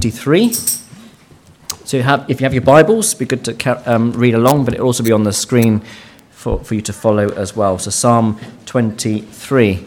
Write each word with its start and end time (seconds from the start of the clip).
23. 0.00 0.52
So 0.52 1.96
you 1.96 2.04
have, 2.04 2.30
if 2.30 2.40
you 2.40 2.44
have 2.44 2.54
your 2.54 2.62
Bibles, 2.62 3.08
it'd 3.08 3.18
be 3.18 3.24
good 3.24 3.44
to 3.46 3.92
um, 3.92 4.12
read 4.12 4.32
along, 4.32 4.64
but 4.64 4.74
it'll 4.74 4.86
also 4.86 5.02
be 5.02 5.10
on 5.10 5.24
the 5.24 5.32
screen 5.32 5.82
for, 6.30 6.62
for 6.62 6.76
you 6.76 6.80
to 6.82 6.92
follow 6.92 7.30
as 7.30 7.56
well. 7.56 7.80
So 7.80 7.90
Psalm 7.90 8.38
23. 8.66 9.84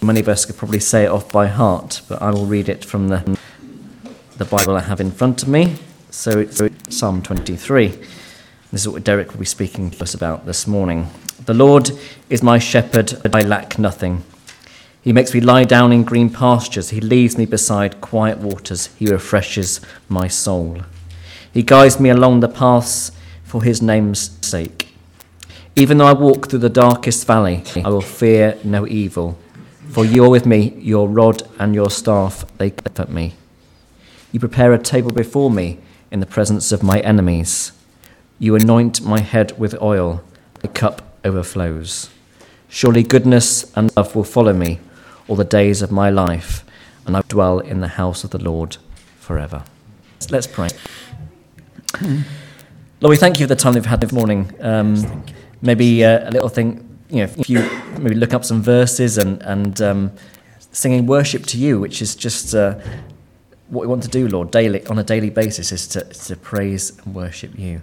Many 0.00 0.20
of 0.20 0.28
us 0.30 0.46
could 0.46 0.56
probably 0.56 0.80
say 0.80 1.04
it 1.04 1.08
off 1.08 1.30
by 1.30 1.46
heart, 1.46 2.00
but 2.08 2.22
I 2.22 2.30
will 2.30 2.46
read 2.46 2.70
it 2.70 2.86
from 2.86 3.08
the, 3.08 3.38
the 4.38 4.46
Bible 4.46 4.74
I 4.74 4.80
have 4.80 4.98
in 4.98 5.10
front 5.10 5.42
of 5.42 5.48
me. 5.50 5.74
So 6.08 6.38
it's 6.38 6.62
Psalm 6.88 7.20
23. 7.20 7.88
This 7.88 8.00
is 8.72 8.88
what 8.88 9.04
Derek 9.04 9.32
will 9.32 9.40
be 9.40 9.44
speaking 9.44 9.90
to 9.90 10.02
us 10.04 10.14
about 10.14 10.46
this 10.46 10.66
morning. 10.66 11.10
The 11.44 11.52
Lord 11.52 11.90
is 12.30 12.42
my 12.42 12.58
shepherd, 12.58 13.12
I 13.34 13.42
lack 13.42 13.78
nothing. 13.78 14.24
He 15.06 15.12
makes 15.12 15.32
me 15.32 15.40
lie 15.40 15.62
down 15.62 15.92
in 15.92 16.02
green 16.02 16.30
pastures. 16.30 16.90
He 16.90 17.00
leads 17.00 17.38
me 17.38 17.46
beside 17.46 18.00
quiet 18.00 18.38
waters. 18.38 18.88
He 18.98 19.06
refreshes 19.06 19.80
my 20.08 20.26
soul. 20.26 20.78
He 21.52 21.62
guides 21.62 22.00
me 22.00 22.10
along 22.10 22.40
the 22.40 22.48
paths 22.48 23.12
for 23.44 23.62
his 23.62 23.80
name's 23.80 24.36
sake. 24.44 24.88
Even 25.76 25.98
though 25.98 26.06
I 26.06 26.12
walk 26.12 26.48
through 26.48 26.58
the 26.58 26.68
darkest 26.68 27.24
valley, 27.24 27.62
I 27.76 27.88
will 27.88 28.00
fear 28.00 28.58
no 28.64 28.84
evil. 28.84 29.38
For 29.90 30.04
you 30.04 30.24
are 30.24 30.28
with 30.28 30.44
me, 30.44 30.74
your 30.80 31.08
rod 31.08 31.44
and 31.60 31.72
your 31.72 31.88
staff, 31.88 32.44
they 32.58 32.70
comfort 32.70 33.08
me. 33.08 33.34
You 34.32 34.40
prepare 34.40 34.72
a 34.72 34.82
table 34.82 35.12
before 35.12 35.52
me 35.52 35.78
in 36.10 36.18
the 36.18 36.26
presence 36.26 36.72
of 36.72 36.82
my 36.82 36.98
enemies. 36.98 37.70
You 38.40 38.56
anoint 38.56 39.02
my 39.02 39.20
head 39.20 39.56
with 39.56 39.80
oil, 39.80 40.24
the 40.62 40.68
cup 40.68 41.16
overflows. 41.24 42.10
Surely 42.68 43.04
goodness 43.04 43.72
and 43.76 43.94
love 43.96 44.16
will 44.16 44.24
follow 44.24 44.52
me 44.52 44.80
all 45.28 45.36
the 45.36 45.44
days 45.44 45.82
of 45.82 45.90
my 45.90 46.10
life, 46.10 46.64
and 47.06 47.16
I 47.16 47.22
dwell 47.28 47.58
in 47.58 47.80
the 47.80 47.88
house 47.88 48.24
of 48.24 48.30
the 48.30 48.38
Lord 48.38 48.76
forever. 49.18 49.64
Let's 50.30 50.46
pray. 50.46 50.68
Lord, 52.00 53.10
we 53.10 53.16
thank 53.16 53.38
you 53.38 53.46
for 53.46 53.54
the 53.54 53.56
time 53.56 53.74
we've 53.74 53.86
had 53.86 54.00
this 54.00 54.12
morning. 54.12 54.52
Um, 54.60 55.24
maybe 55.62 56.04
uh, 56.04 56.28
a 56.28 56.32
little 56.32 56.48
thing, 56.48 56.98
you 57.10 57.18
know, 57.18 57.32
if 57.36 57.50
you 57.50 57.68
maybe 57.98 58.14
look 58.14 58.34
up 58.34 58.44
some 58.44 58.62
verses 58.62 59.18
and, 59.18 59.42
and 59.42 59.80
um, 59.82 60.12
singing 60.72 61.06
worship 61.06 61.44
to 61.46 61.58
you, 61.58 61.80
which 61.80 62.00
is 62.02 62.14
just 62.14 62.54
uh, 62.54 62.78
what 63.68 63.82
we 63.82 63.86
want 63.86 64.02
to 64.04 64.08
do, 64.08 64.28
Lord, 64.28 64.50
daily 64.50 64.86
on 64.86 64.98
a 64.98 65.04
daily 65.04 65.30
basis, 65.30 65.72
is 65.72 65.86
to, 65.88 66.04
to 66.04 66.36
praise 66.36 66.98
and 67.04 67.14
worship 67.14 67.58
you. 67.58 67.82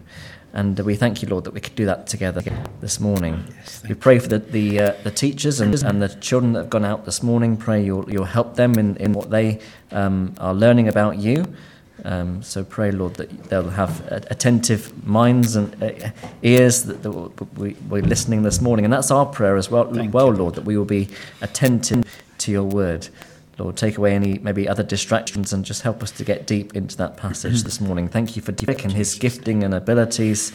And 0.55 0.79
we 0.81 0.95
thank 0.95 1.23
you, 1.23 1.27
Lord, 1.27 1.45
that 1.45 1.53
we 1.53 1.59
could 1.59 1.75
do 1.75 1.85
that 1.85 2.05
together 2.05 2.41
this 2.79 2.99
morning. 2.99 3.43
Yes, 3.55 3.81
we 3.89 3.95
pray 3.95 4.19
for 4.19 4.27
the, 4.27 4.37
the, 4.37 4.79
uh, 4.79 4.93
the 5.03 5.09
teachers 5.09 5.59
and, 5.59 5.73
and 5.83 5.99
the 5.99 6.09
children 6.09 6.53
that 6.53 6.59
have 6.61 6.69
gone 6.69 6.85
out 6.85 7.05
this 7.05 7.23
morning. 7.23 7.57
Pray 7.57 7.83
you'll, 7.83 8.07
you'll 8.11 8.25
help 8.25 8.55
them 8.55 8.75
in, 8.75 8.95
in 8.97 9.13
what 9.13 9.31
they 9.31 9.59
um, 9.91 10.35
are 10.37 10.53
learning 10.53 10.87
about 10.87 11.17
you. 11.17 11.51
Um, 12.05 12.43
so 12.43 12.63
pray, 12.63 12.91
Lord, 12.91 13.15
that 13.15 13.45
they'll 13.45 13.69
have 13.69 14.05
attentive 14.11 15.05
minds 15.07 15.55
and 15.55 15.81
uh, 15.81 16.11
ears 16.43 16.83
that, 16.83 17.01
that 17.01 17.57
we, 17.57 17.75
we're 17.89 18.03
listening 18.03 18.43
this 18.43 18.61
morning. 18.61 18.85
And 18.85 18.93
that's 18.93 19.09
our 19.09 19.25
prayer 19.25 19.57
as 19.57 19.71
well, 19.71 19.85
well 19.85 20.29
Lord, 20.29 20.53
that 20.53 20.65
we 20.65 20.77
will 20.77 20.85
be 20.85 21.09
attentive 21.41 22.03
to 22.39 22.51
your 22.51 22.63
word. 22.63 23.07
Lord, 23.57 23.77
take 23.77 23.97
away 23.97 24.15
any 24.15 24.39
maybe 24.39 24.67
other 24.67 24.83
distractions 24.83 25.53
and 25.53 25.63
just 25.63 25.83
help 25.83 26.01
us 26.01 26.11
to 26.11 26.23
get 26.23 26.47
deep 26.47 26.75
into 26.75 26.97
that 26.97 27.17
passage 27.17 27.63
this 27.63 27.79
morning. 27.79 28.07
Thank 28.07 28.35
you 28.35 28.41
for 28.41 28.51
Dick 28.51 28.83
and 28.83 28.93
his 28.93 29.15
gifting 29.15 29.63
and 29.63 29.73
abilities 29.73 30.53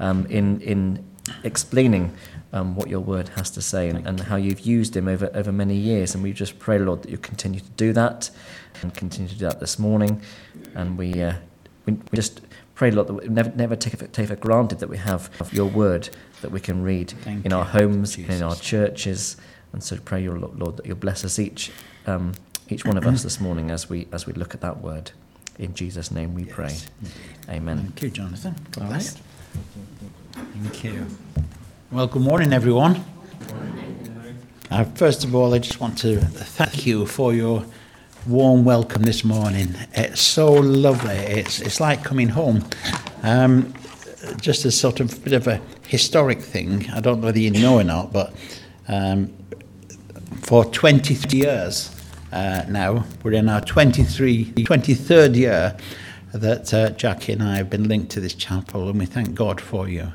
um, 0.00 0.26
in 0.26 0.60
in 0.60 1.04
explaining 1.44 2.12
um, 2.52 2.74
what 2.74 2.88
your 2.88 3.00
word 3.00 3.28
has 3.30 3.50
to 3.50 3.62
say 3.62 3.88
and, 3.88 4.06
and, 4.06 4.20
how 4.20 4.36
you've 4.36 4.60
used 4.60 4.96
him 4.96 5.06
over, 5.06 5.30
over 5.34 5.52
many 5.52 5.76
years. 5.76 6.14
And 6.14 6.22
we 6.22 6.32
just 6.32 6.58
pray, 6.58 6.78
Lord, 6.78 7.02
that 7.02 7.10
you 7.10 7.18
continue 7.18 7.60
to 7.60 7.70
do 7.70 7.92
that 7.92 8.30
and 8.82 8.92
continue 8.94 9.28
to 9.28 9.38
do 9.38 9.44
that 9.46 9.60
this 9.60 9.78
morning. 9.78 10.20
And 10.74 10.98
we, 10.98 11.22
uh, 11.22 11.34
we, 11.86 11.92
we, 11.92 12.16
just 12.16 12.40
pray, 12.74 12.90
Lord, 12.90 13.08
that 13.08 13.14
we 13.14 13.28
never, 13.28 13.50
never 13.54 13.76
take, 13.76 13.94
it, 13.94 14.12
take 14.12 14.28
for 14.28 14.36
granted 14.36 14.80
that 14.80 14.88
we 14.88 14.96
have 14.96 15.30
your 15.52 15.66
word 15.66 16.08
that 16.42 16.50
we 16.50 16.60
can 16.60 16.82
read 16.82 17.10
Thank 17.10 17.44
in 17.44 17.52
you, 17.52 17.56
our 17.56 17.64
homes, 17.64 18.16
Jesus. 18.16 18.36
in 18.36 18.42
our 18.42 18.56
churches. 18.56 19.36
And 19.72 19.82
so 19.82 19.96
pray, 19.98 20.22
your 20.22 20.38
Lord, 20.38 20.78
that 20.78 20.86
you'll 20.86 20.96
bless 20.96 21.24
us 21.24 21.38
each 21.38 21.70
um, 22.06 22.32
each 22.68 22.84
one 22.84 22.96
of 22.96 23.06
us 23.06 23.22
this 23.22 23.40
morning 23.40 23.70
as 23.70 23.88
we 23.88 24.06
as 24.12 24.26
we 24.26 24.32
look 24.32 24.54
at 24.54 24.60
that 24.60 24.80
word. 24.80 25.12
In 25.58 25.74
Jesus' 25.74 26.10
name 26.10 26.34
we 26.34 26.44
pray. 26.44 26.76
Amen. 27.48 27.78
Thank 27.78 28.02
you, 28.02 28.10
Jonathan. 28.10 28.54
God 28.70 28.88
bless. 28.88 29.20
Thank 30.32 30.84
you. 30.84 31.06
Well, 31.90 32.06
good 32.06 32.22
morning, 32.22 32.52
everyone. 32.52 33.04
Uh, 34.70 34.84
first 34.84 35.24
of 35.24 35.34
all, 35.34 35.52
I 35.52 35.58
just 35.58 35.80
want 35.80 35.98
to 35.98 36.20
thank 36.20 36.86
you 36.86 37.04
for 37.04 37.34
your 37.34 37.64
warm 38.26 38.64
welcome 38.64 39.02
this 39.02 39.24
morning. 39.24 39.74
It's 39.94 40.20
so 40.20 40.52
lovely. 40.52 41.16
It's 41.16 41.60
it's 41.60 41.80
like 41.80 42.04
coming 42.04 42.28
home. 42.28 42.64
Um, 43.22 43.74
just 44.40 44.64
a 44.64 44.70
sort 44.70 45.00
of 45.00 45.24
bit 45.24 45.32
of 45.32 45.46
a 45.48 45.60
historic 45.88 46.40
thing. 46.40 46.88
I 46.90 47.00
don't 47.00 47.20
know 47.20 47.26
whether 47.26 47.38
you 47.38 47.50
know 47.50 47.78
or 47.78 47.84
not, 47.84 48.12
but 48.12 48.32
um, 48.88 49.32
for 50.50 50.64
23 50.64 51.38
years 51.38 51.94
uh, 52.32 52.64
now. 52.68 53.04
We're 53.22 53.34
in 53.34 53.48
our 53.48 53.60
23, 53.60 54.46
23rd 54.46 55.36
year 55.36 55.76
that 56.34 56.74
uh, 56.74 56.90
Jackie 56.90 57.34
and 57.34 57.40
I 57.40 57.58
have 57.58 57.70
been 57.70 57.86
linked 57.86 58.10
to 58.10 58.20
this 58.20 58.34
chapel, 58.34 58.88
and 58.88 58.98
we 58.98 59.06
thank 59.06 59.36
God 59.36 59.60
for 59.60 59.88
you. 59.88 60.08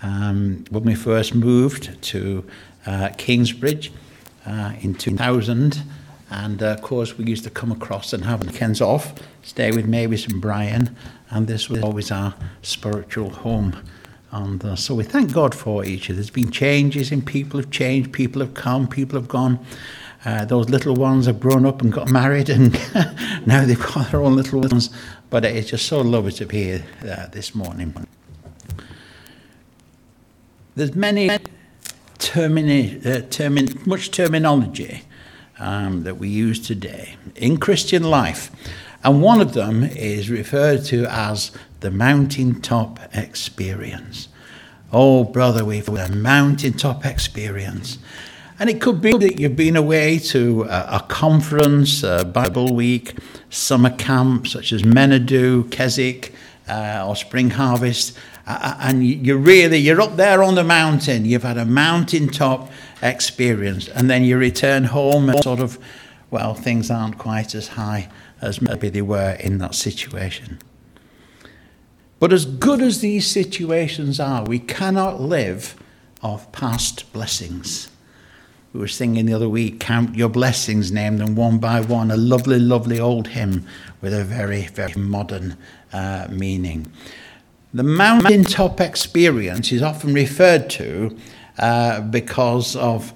Um, 0.00 0.64
when 0.70 0.84
we 0.84 0.94
first 0.94 1.34
moved 1.34 2.00
to 2.02 2.46
uh, 2.86 3.10
Kingsbridge 3.18 3.92
uh, 4.46 4.72
in 4.80 4.94
2000, 4.94 5.82
and 6.30 6.62
uh, 6.62 6.66
of 6.68 6.80
course, 6.80 7.18
we 7.18 7.26
used 7.26 7.44
to 7.44 7.50
come 7.50 7.70
across 7.70 8.14
and 8.14 8.24
have 8.24 8.42
weekends 8.42 8.80
off, 8.80 9.12
stay 9.42 9.70
with 9.70 9.84
Mavis 9.84 10.26
and 10.26 10.40
Brian, 10.40 10.96
and 11.28 11.46
this 11.46 11.68
was 11.68 11.82
always 11.82 12.10
our 12.10 12.32
spiritual 12.62 13.28
home. 13.28 13.76
And 14.34 14.64
uh, 14.64 14.74
so 14.74 14.96
we 14.96 15.04
thank 15.04 15.32
God 15.32 15.54
for 15.54 15.84
each 15.84 16.10
other. 16.10 16.16
There's 16.16 16.28
been 16.28 16.50
changes, 16.50 17.12
and 17.12 17.24
people 17.24 17.60
have 17.60 17.70
changed, 17.70 18.12
people 18.12 18.40
have 18.40 18.52
come, 18.54 18.88
people 18.88 19.16
have 19.16 19.28
gone. 19.28 19.64
Uh, 20.24 20.44
those 20.44 20.68
little 20.68 20.96
ones 20.96 21.26
have 21.26 21.38
grown 21.38 21.64
up 21.64 21.82
and 21.82 21.92
got 21.92 22.10
married, 22.10 22.48
and 22.48 22.72
now 23.46 23.64
they've 23.64 23.78
got 23.78 24.10
their 24.10 24.20
own 24.20 24.34
little 24.34 24.60
ones. 24.60 24.90
But 25.30 25.44
it's 25.44 25.70
just 25.70 25.86
so 25.86 26.00
lovely 26.00 26.32
to 26.32 26.46
be 26.46 26.64
here 26.64 26.84
uh, 27.02 27.28
this 27.28 27.54
morning. 27.54 27.94
There's 30.74 30.96
many 30.96 31.30
termini- 32.18 33.06
uh, 33.06 33.86
much 33.86 34.10
terminology 34.10 35.02
um, 35.60 36.02
that 36.02 36.16
we 36.16 36.28
use 36.28 36.58
today 36.58 37.16
in 37.36 37.58
Christian 37.58 38.02
life, 38.02 38.50
and 39.04 39.20
one 39.20 39.42
of 39.42 39.52
them 39.52 39.84
is 39.84 40.30
referred 40.30 40.84
to 40.86 41.04
as 41.06 41.50
the 41.80 41.90
mountaintop 41.90 42.98
experience. 43.12 44.28
Oh, 44.90 45.24
brother, 45.24 45.62
we've 45.62 45.86
had 45.86 46.10
a 46.10 46.16
mountaintop 46.16 47.04
experience. 47.04 47.98
And 48.58 48.70
it 48.70 48.80
could 48.80 49.02
be 49.02 49.12
that 49.18 49.38
you've 49.38 49.56
been 49.56 49.76
away 49.76 50.18
to 50.20 50.62
a, 50.62 50.86
a 50.92 51.06
conference, 51.08 52.02
a 52.02 52.24
Bible 52.24 52.74
week, 52.74 53.14
summer 53.50 53.90
camp 53.90 54.46
such 54.46 54.72
as 54.72 54.82
Menadu, 54.82 55.70
Keswick, 55.70 56.32
uh, 56.66 57.04
or 57.06 57.14
Spring 57.14 57.50
Harvest, 57.50 58.16
uh, 58.46 58.76
and 58.80 59.04
you're 59.06 59.36
really 59.36 59.78
you're 59.78 60.00
up 60.00 60.16
there 60.16 60.42
on 60.42 60.54
the 60.54 60.64
mountain. 60.64 61.26
You've 61.26 61.42
had 61.42 61.58
a 61.58 61.66
mountaintop 61.66 62.70
experience, 63.02 63.88
and 63.88 64.08
then 64.08 64.24
you 64.24 64.38
return 64.38 64.84
home 64.84 65.28
and 65.28 65.42
sort 65.42 65.60
of, 65.60 65.78
well, 66.30 66.54
things 66.54 66.90
aren't 66.90 67.18
quite 67.18 67.54
as 67.54 67.68
high 67.68 68.08
as 68.44 68.60
maybe 68.60 68.88
they 68.88 69.02
were 69.02 69.32
in 69.40 69.58
that 69.58 69.74
situation. 69.74 70.58
But 72.20 72.32
as 72.32 72.46
good 72.46 72.80
as 72.80 73.00
these 73.00 73.26
situations 73.26 74.20
are, 74.20 74.44
we 74.44 74.58
cannot 74.58 75.20
live 75.20 75.76
off 76.22 76.50
past 76.52 77.12
blessings. 77.12 77.88
We 78.72 78.80
were 78.80 78.88
singing 78.88 79.26
the 79.26 79.34
other 79.34 79.48
week, 79.48 79.78
Count 79.78 80.16
Your 80.16 80.28
Blessings, 80.28 80.90
name 80.90 81.18
them 81.18 81.36
one 81.36 81.58
by 81.58 81.80
one, 81.80 82.10
a 82.10 82.16
lovely, 82.16 82.58
lovely 82.58 82.98
old 82.98 83.28
hymn 83.28 83.66
with 84.00 84.12
a 84.12 84.24
very, 84.24 84.66
very 84.66 85.00
modern 85.00 85.56
uh, 85.92 86.26
meaning. 86.30 86.90
The 87.72 87.82
mountaintop 87.82 88.80
experience 88.80 89.70
is 89.70 89.82
often 89.82 90.14
referred 90.14 90.70
to 90.70 91.16
uh, 91.58 92.00
because 92.00 92.74
of 92.74 93.12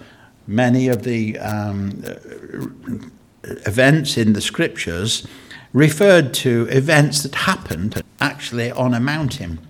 many 0.47 0.89
of 0.89 1.03
the 1.03 1.39
um, 1.39 3.11
events 3.43 4.17
in 4.17 4.33
the 4.33 4.41
scriptures 4.41 5.27
referred 5.73 6.33
to 6.35 6.67
events 6.71 7.23
that 7.23 7.35
happened 7.35 8.03
actually 8.21 8.71
on 8.73 8.95
a 8.95 9.01
mountain. 9.01 9.61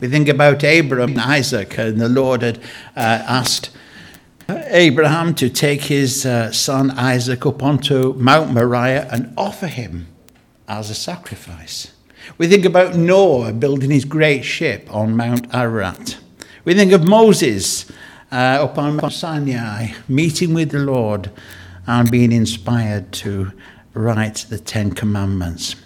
We 0.00 0.08
think 0.08 0.28
about 0.28 0.64
Abraham 0.64 1.10
and 1.10 1.20
Isaac, 1.20 1.76
and 1.76 2.00
the 2.00 2.08
Lord 2.08 2.42
had 2.42 2.58
uh, 2.96 3.22
asked 3.28 3.70
Abraham 4.48 5.34
to 5.34 5.50
take 5.50 5.82
his 5.82 6.24
uh, 6.24 6.50
son 6.52 6.90
Isaac 6.92 7.44
up 7.44 7.62
onto 7.62 8.14
Mount 8.14 8.52
Moriah 8.52 9.08
and 9.12 9.32
offer 9.36 9.66
him 9.66 10.06
as 10.66 10.88
a 10.88 10.94
sacrifice. 10.94 11.92
We 12.38 12.46
think 12.46 12.64
about 12.64 12.96
Noah 12.96 13.52
building 13.52 13.90
his 13.90 14.04
great 14.04 14.44
ship 14.44 14.88
on 14.94 15.16
Mount 15.16 15.52
Ararat. 15.54 16.18
We 16.64 16.74
think 16.74 16.92
of 16.92 17.04
Moses 17.04 17.90
uh, 18.32 18.64
up 18.64 18.78
on 18.78 18.96
Mount 18.96 19.12
Sinai, 19.12 19.92
meeting 20.08 20.54
with 20.54 20.70
the 20.70 20.78
Lord 20.78 21.30
and 21.86 22.10
being 22.10 22.32
inspired 22.32 23.12
to 23.12 23.52
write 23.94 24.46
the 24.48 24.58
Ten 24.58 24.92
Commandments. 24.92 25.76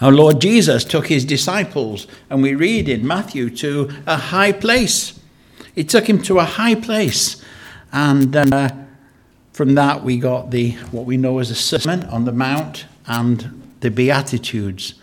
Our 0.00 0.12
Lord 0.12 0.40
Jesus 0.40 0.84
took 0.84 1.08
his 1.08 1.24
disciples, 1.24 2.06
and 2.30 2.42
we 2.42 2.54
read 2.54 2.88
in 2.88 3.06
Matthew, 3.06 3.50
to 3.56 3.90
a 4.06 4.16
high 4.16 4.52
place. 4.52 5.20
He 5.74 5.84
took 5.84 6.08
him 6.08 6.22
to 6.22 6.38
a 6.38 6.44
high 6.44 6.74
place. 6.74 7.44
And 7.92 8.34
uh, 8.34 8.70
from 9.52 9.74
that, 9.74 10.02
we 10.02 10.18
got 10.18 10.50
the 10.50 10.72
what 10.90 11.04
we 11.04 11.16
know 11.16 11.38
as 11.38 11.50
a 11.50 11.54
Sermon 11.54 12.04
on 12.04 12.24
the 12.24 12.32
Mount 12.32 12.86
and 13.06 13.62
the 13.80 13.90
Beatitudes, 13.90 14.94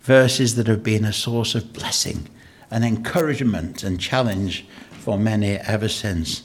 verses 0.00 0.56
that 0.56 0.66
have 0.66 0.82
been 0.82 1.04
a 1.04 1.12
source 1.12 1.54
of 1.54 1.72
blessing 1.72 2.28
and 2.70 2.84
encouragement 2.84 3.84
and 3.84 4.00
challenge 4.00 4.66
for 4.90 5.18
many 5.18 5.56
ever 5.58 5.88
since. 5.88 6.42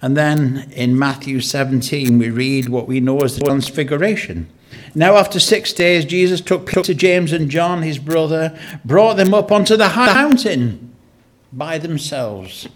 And 0.00 0.16
then 0.16 0.70
in 0.72 0.98
Matthew 0.98 1.40
17, 1.40 2.18
we 2.18 2.30
read 2.30 2.68
what 2.68 2.86
we 2.86 3.00
know 3.00 3.20
as 3.20 3.36
the 3.36 3.44
Transfiguration. 3.44 4.48
Now, 4.94 5.16
after 5.16 5.40
six 5.40 5.72
days, 5.72 6.04
Jesus 6.04 6.40
took 6.40 6.66
Peter, 6.66 6.94
James, 6.94 7.32
and 7.32 7.50
John, 7.50 7.82
his 7.82 7.98
brother, 7.98 8.58
brought 8.84 9.16
them 9.16 9.34
up 9.34 9.50
onto 9.50 9.76
the 9.76 9.90
high 9.90 10.14
mountain 10.14 10.94
by 11.52 11.78
themselves. 11.78 12.68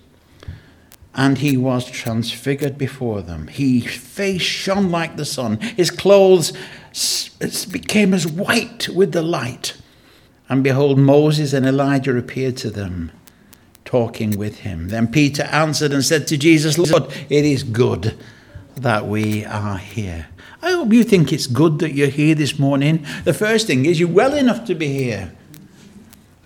And 1.14 1.38
he 1.38 1.56
was 1.56 1.90
transfigured 1.90 2.78
before 2.78 3.22
them. 3.22 3.46
His 3.48 3.86
face 3.86 4.42
shone 4.42 4.90
like 4.90 5.16
the 5.16 5.24
sun. 5.26 5.60
His 5.60 5.90
clothes 5.90 6.52
became 7.70 8.14
as 8.14 8.26
white 8.26 8.88
with 8.88 9.12
the 9.12 9.22
light. 9.22 9.76
And 10.48 10.64
behold, 10.64 10.98
Moses 10.98 11.52
and 11.52 11.66
Elijah 11.66 12.16
appeared 12.16 12.56
to 12.58 12.70
them, 12.70 13.12
talking 13.92 14.38
with 14.38 14.60
him. 14.60 14.88
Then 14.88 15.06
Peter 15.06 15.42
answered 15.42 15.92
and 15.92 16.02
said 16.02 16.26
to 16.28 16.38
Jesus, 16.38 16.78
Lord, 16.78 17.12
it 17.28 17.44
is 17.44 17.62
good 17.62 18.16
that 18.74 19.06
we 19.06 19.44
are 19.44 19.76
here. 19.76 20.28
I 20.62 20.70
hope 20.70 20.94
you 20.94 21.04
think 21.04 21.30
it's 21.30 21.46
good 21.46 21.78
that 21.80 21.92
you're 21.92 22.08
here 22.08 22.34
this 22.34 22.58
morning. 22.58 23.04
The 23.24 23.34
first 23.34 23.66
thing 23.66 23.84
is 23.84 24.00
you're 24.00 24.08
well 24.08 24.32
enough 24.32 24.64
to 24.64 24.74
be 24.74 24.86
here. 24.86 25.34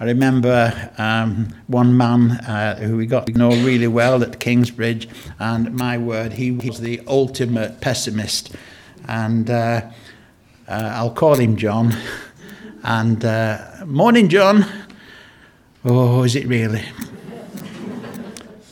I 0.00 0.06
remember 0.06 0.90
um, 0.98 1.54
one 1.68 1.96
man 1.96 2.32
uh, 2.32 2.78
who 2.80 2.96
we 2.96 3.06
got 3.06 3.28
to 3.28 3.32
know 3.32 3.50
really 3.50 3.86
well 3.86 4.24
at 4.24 4.40
Kingsbridge, 4.40 5.08
and 5.38 5.72
my 5.72 5.98
word, 5.98 6.32
he 6.32 6.50
was 6.50 6.80
the 6.80 7.00
ultimate 7.06 7.80
pessimist. 7.80 8.56
And 9.06 9.48
uh, 9.48 9.82
uh, 10.66 10.90
I'll 10.96 11.14
call 11.14 11.36
him 11.36 11.56
John. 11.56 11.94
And 12.82 13.24
uh, 13.24 13.84
morning, 13.86 14.28
John. 14.28 14.66
Oh, 15.84 16.24
is 16.24 16.34
it 16.34 16.48
really? 16.48 16.82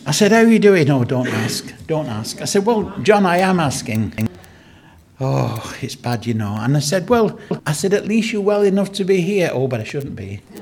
I 0.07 0.11
said, 0.11 0.33
How 0.33 0.39
are 0.39 0.49
you 0.49 0.59
doing? 0.59 0.91
Oh, 0.91 1.05
don't 1.05 1.29
ask. 1.29 1.73
Don't 1.87 2.09
ask. 2.09 2.41
I 2.43 2.45
said, 2.45 2.67
Well, 2.67 2.93
John, 3.03 3.25
I 3.27 3.39
am 3.39 3.59
asking. 3.61 4.29
Oh, 5.21 5.77
it's 5.81 5.95
bad, 5.95 6.27
you 6.27 6.35
know. 6.35 6.57
And 6.59 6.77
I 6.77 6.81
said, 6.81 7.09
Well, 7.09 7.39
I 7.67 7.73
said, 7.73 7.95
At 7.95 8.07
least 8.07 8.33
you're 8.33 8.43
well 8.43 8.63
enough 8.63 8.93
to 8.93 9.05
be 9.05 9.21
here. 9.21 9.51
Oh, 9.53 9.69
but 9.69 9.81
I 9.81 9.85
shouldn't 9.85 10.17
be. 10.17 10.41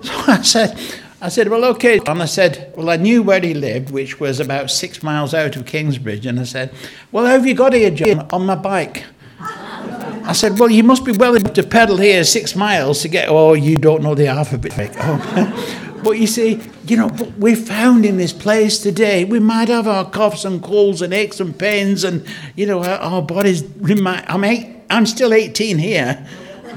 so 0.00 0.14
I 0.26 0.40
said, 0.42 0.80
I 1.20 1.28
said, 1.28 1.48
Well, 1.48 1.64
okay. 1.66 2.00
And 2.06 2.22
I 2.22 2.26
said, 2.26 2.72
Well, 2.76 2.90
I 2.90 2.96
knew 2.96 3.22
where 3.22 3.40
he 3.40 3.54
lived, 3.54 3.90
which 3.90 4.18
was 4.18 4.40
about 4.40 4.70
six 4.70 5.02
miles 5.02 5.32
out 5.32 5.54
of 5.54 5.66
Kingsbridge. 5.66 6.26
And 6.26 6.40
I 6.40 6.44
said, 6.44 6.72
Well, 7.12 7.26
how 7.26 7.32
have 7.32 7.46
you 7.46 7.54
got 7.54 7.74
here, 7.74 7.90
John? 7.90 8.26
On 8.30 8.44
my 8.44 8.56
bike. 8.56 9.04
I 9.40 10.32
said, 10.32 10.58
Well, 10.58 10.70
you 10.70 10.82
must 10.82 11.04
be 11.04 11.12
well 11.12 11.36
enough 11.36 11.52
to 11.54 11.62
pedal 11.62 11.96
here 11.98 12.24
six 12.24 12.56
miles 12.56 13.02
to 13.02 13.08
get, 13.08 13.28
oh, 13.28 13.54
you 13.54 13.76
don't 13.76 14.02
know 14.02 14.14
the 14.14 14.26
alphabet. 14.26 14.96
Oh. 15.00 15.87
But 16.08 16.18
you 16.18 16.26
see, 16.26 16.58
you 16.86 16.96
know, 16.96 17.14
we're 17.36 17.54
found 17.54 18.06
in 18.06 18.16
this 18.16 18.32
place 18.32 18.78
today. 18.78 19.26
We 19.26 19.40
might 19.40 19.68
have 19.68 19.86
our 19.86 20.08
coughs 20.08 20.46
and 20.46 20.62
colds 20.62 21.02
and 21.02 21.12
aches 21.12 21.38
and 21.38 21.56
pains, 21.58 22.02
and, 22.02 22.26
you 22.56 22.64
know, 22.64 22.82
our, 22.82 22.98
our 22.98 23.20
bodies 23.20 23.62
remind. 23.76 24.24
I'm, 24.26 24.42
eight, 24.42 24.74
I'm 24.88 25.04
still 25.04 25.34
18 25.34 25.76
here, 25.76 26.26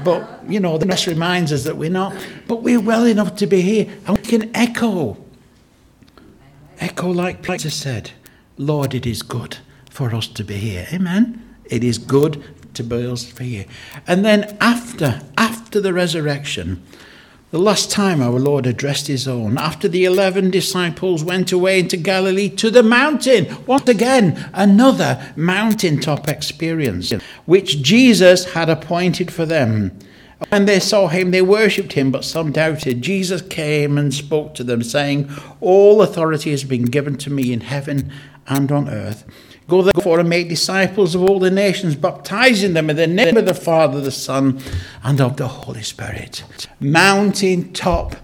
but, 0.04 0.42
you 0.46 0.60
know, 0.60 0.76
the 0.76 0.84
rest 0.84 1.06
reminds 1.06 1.50
us 1.50 1.64
that 1.64 1.78
we're 1.78 1.88
not. 1.88 2.14
But 2.46 2.62
we're 2.62 2.78
well 2.78 3.06
enough 3.06 3.36
to 3.36 3.46
be 3.46 3.62
here, 3.62 3.88
and 4.06 4.18
we 4.18 4.22
can 4.22 4.54
echo. 4.54 5.16
Echo 6.78 7.08
like 7.08 7.42
Peter 7.42 7.70
said, 7.70 8.10
Lord, 8.58 8.92
it 8.92 9.06
is 9.06 9.22
good 9.22 9.56
for 9.88 10.14
us 10.14 10.28
to 10.28 10.44
be 10.44 10.56
here. 10.56 10.86
Amen. 10.92 11.56
It 11.70 11.82
is 11.82 11.96
good 11.96 12.44
to 12.74 12.84
be 12.84 13.06
us 13.06 13.24
for 13.24 13.44
you. 13.44 13.64
And 14.06 14.26
then 14.26 14.58
after, 14.60 15.22
after 15.38 15.80
the 15.80 15.94
resurrection, 15.94 16.82
the 17.52 17.58
last 17.58 17.90
time 17.90 18.22
our 18.22 18.40
Lord 18.40 18.66
addressed 18.66 19.08
his 19.08 19.28
own, 19.28 19.58
after 19.58 19.86
the 19.86 20.06
eleven 20.06 20.50
disciples 20.50 21.22
went 21.22 21.52
away 21.52 21.80
into 21.80 21.98
Galilee 21.98 22.48
to 22.48 22.70
the 22.70 22.82
mountain, 22.82 23.46
once 23.66 23.86
again, 23.90 24.48
another 24.54 25.34
mountaintop 25.36 26.28
experience, 26.28 27.12
which 27.44 27.82
Jesus 27.82 28.54
had 28.54 28.70
appointed 28.70 29.30
for 29.30 29.44
them. 29.44 29.96
When 30.48 30.64
they 30.64 30.80
saw 30.80 31.08
him, 31.08 31.30
they 31.30 31.42
worshipped 31.42 31.92
him, 31.92 32.10
but 32.10 32.24
some 32.24 32.52
doubted. 32.52 33.02
Jesus 33.02 33.42
came 33.42 33.98
and 33.98 34.14
spoke 34.14 34.54
to 34.54 34.64
them, 34.64 34.82
saying, 34.82 35.30
All 35.60 36.00
authority 36.00 36.52
has 36.52 36.64
been 36.64 36.86
given 36.86 37.18
to 37.18 37.30
me 37.30 37.52
in 37.52 37.60
heaven 37.60 38.10
and 38.48 38.72
on 38.72 38.88
earth. 38.88 39.26
Go 39.72 39.80
therefore 39.80 40.20
and 40.20 40.28
make 40.28 40.50
disciples 40.50 41.14
of 41.14 41.22
all 41.22 41.38
the 41.38 41.50
nations, 41.50 41.96
baptizing 41.96 42.74
them 42.74 42.90
in 42.90 42.96
the 42.96 43.06
name 43.06 43.38
of 43.38 43.46
the 43.46 43.54
Father, 43.54 44.02
the 44.02 44.10
Son, 44.10 44.60
and 45.02 45.18
of 45.18 45.38
the 45.38 45.48
Holy 45.48 45.80
Spirit. 45.82 46.44
Mountain 46.78 47.72
top 47.72 48.16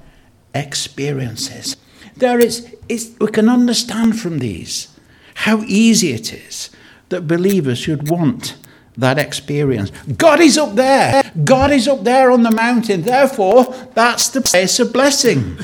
experiences. 0.54 1.78
There 2.18 2.38
is, 2.38 2.76
is, 2.90 3.16
we 3.18 3.28
can 3.28 3.48
understand 3.48 4.20
from 4.20 4.40
these 4.40 4.94
how 5.36 5.62
easy 5.62 6.12
it 6.12 6.34
is 6.34 6.68
that 7.08 7.26
believers 7.26 7.78
should 7.78 8.10
want 8.10 8.58
that 8.98 9.18
experience. 9.18 9.90
God 10.18 10.40
is 10.40 10.58
up 10.58 10.74
there. 10.74 11.32
God 11.44 11.70
is 11.70 11.88
up 11.88 12.04
there 12.04 12.30
on 12.30 12.42
the 12.42 12.50
mountain. 12.50 13.00
Therefore, 13.00 13.74
that's 13.94 14.28
the 14.28 14.42
place 14.42 14.78
of 14.80 14.92
blessing. 14.92 15.56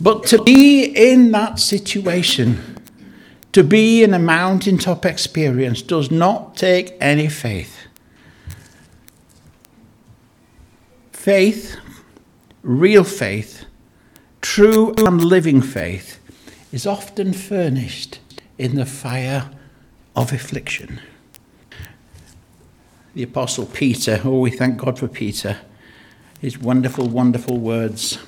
But 0.00 0.24
to 0.28 0.42
be 0.42 0.84
in 0.84 1.30
that 1.32 1.58
situation, 1.58 2.77
to 3.52 3.64
be 3.64 4.02
in 4.02 4.14
a 4.14 4.18
mountaintop 4.18 5.06
experience 5.06 5.82
does 5.82 6.10
not 6.10 6.56
take 6.56 6.96
any 7.00 7.28
faith. 7.28 7.86
Faith, 11.12 11.76
real 12.62 13.04
faith, 13.04 13.64
true 14.40 14.94
and 14.98 15.22
living 15.24 15.60
faith, 15.60 16.18
is 16.72 16.86
often 16.86 17.32
furnished 17.32 18.18
in 18.58 18.76
the 18.76 18.86
fire 18.86 19.50
of 20.14 20.32
affliction. 20.32 21.00
The 23.14 23.22
Apostle 23.22 23.66
Peter, 23.66 24.20
oh, 24.24 24.40
we 24.40 24.50
thank 24.50 24.78
God 24.78 24.98
for 24.98 25.08
Peter, 25.08 25.58
his 26.40 26.58
wonderful, 26.58 27.08
wonderful 27.08 27.58
words. 27.58 28.18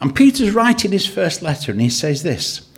And 0.00 0.14
Peter's 0.14 0.52
writing 0.52 0.92
his 0.92 1.06
first 1.06 1.42
letter, 1.42 1.72
and 1.72 1.80
he 1.80 1.90
says 1.90 2.22
this 2.22 2.71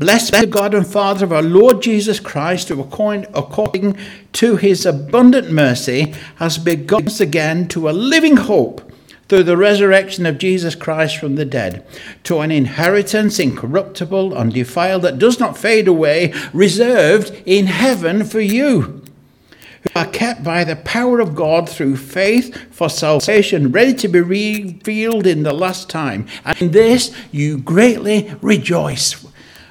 Blessed 0.00 0.32
be 0.32 0.40
the 0.40 0.46
God 0.46 0.72
and 0.72 0.86
Father 0.86 1.26
of 1.26 1.32
our 1.34 1.42
Lord 1.42 1.82
Jesus 1.82 2.20
Christ, 2.20 2.70
who 2.70 2.80
according 2.80 3.98
to 4.32 4.56
his 4.56 4.86
abundant 4.86 5.50
mercy 5.50 6.14
has 6.36 6.56
begotten 6.56 7.08
us 7.08 7.20
again 7.20 7.68
to 7.68 7.86
a 7.86 7.92
living 7.92 8.38
hope 8.38 8.90
through 9.28 9.42
the 9.42 9.58
resurrection 9.58 10.24
of 10.24 10.38
Jesus 10.38 10.74
Christ 10.74 11.18
from 11.18 11.36
the 11.36 11.44
dead, 11.44 11.86
to 12.24 12.40
an 12.40 12.50
inheritance 12.50 13.38
incorruptible, 13.38 14.34
undefiled, 14.34 15.02
that 15.02 15.18
does 15.18 15.38
not 15.38 15.58
fade 15.58 15.86
away, 15.86 16.32
reserved 16.54 17.30
in 17.44 17.66
heaven 17.66 18.24
for 18.24 18.40
you, 18.40 19.02
who 19.82 19.90
are 19.94 20.06
kept 20.06 20.42
by 20.42 20.64
the 20.64 20.76
power 20.76 21.20
of 21.20 21.34
God 21.34 21.68
through 21.68 21.98
faith 21.98 22.56
for 22.70 22.88
salvation, 22.88 23.70
ready 23.70 23.92
to 23.92 24.08
be 24.08 24.22
revealed 24.22 25.26
in 25.26 25.42
the 25.42 25.52
last 25.52 25.90
time. 25.90 26.26
And 26.46 26.62
in 26.62 26.70
this 26.70 27.14
you 27.30 27.58
greatly 27.58 28.34
rejoice 28.40 29.29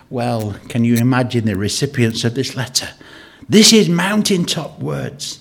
well, 0.09 0.55
can 0.69 0.83
you 0.83 0.95
imagine 0.95 1.45
the 1.45 1.55
recipients 1.55 2.23
of 2.23 2.33
this 2.33 2.55
letter? 2.55 2.89
This 3.47 3.71
is 3.71 3.87
mountaintop 3.89 4.79
words. 4.79 5.39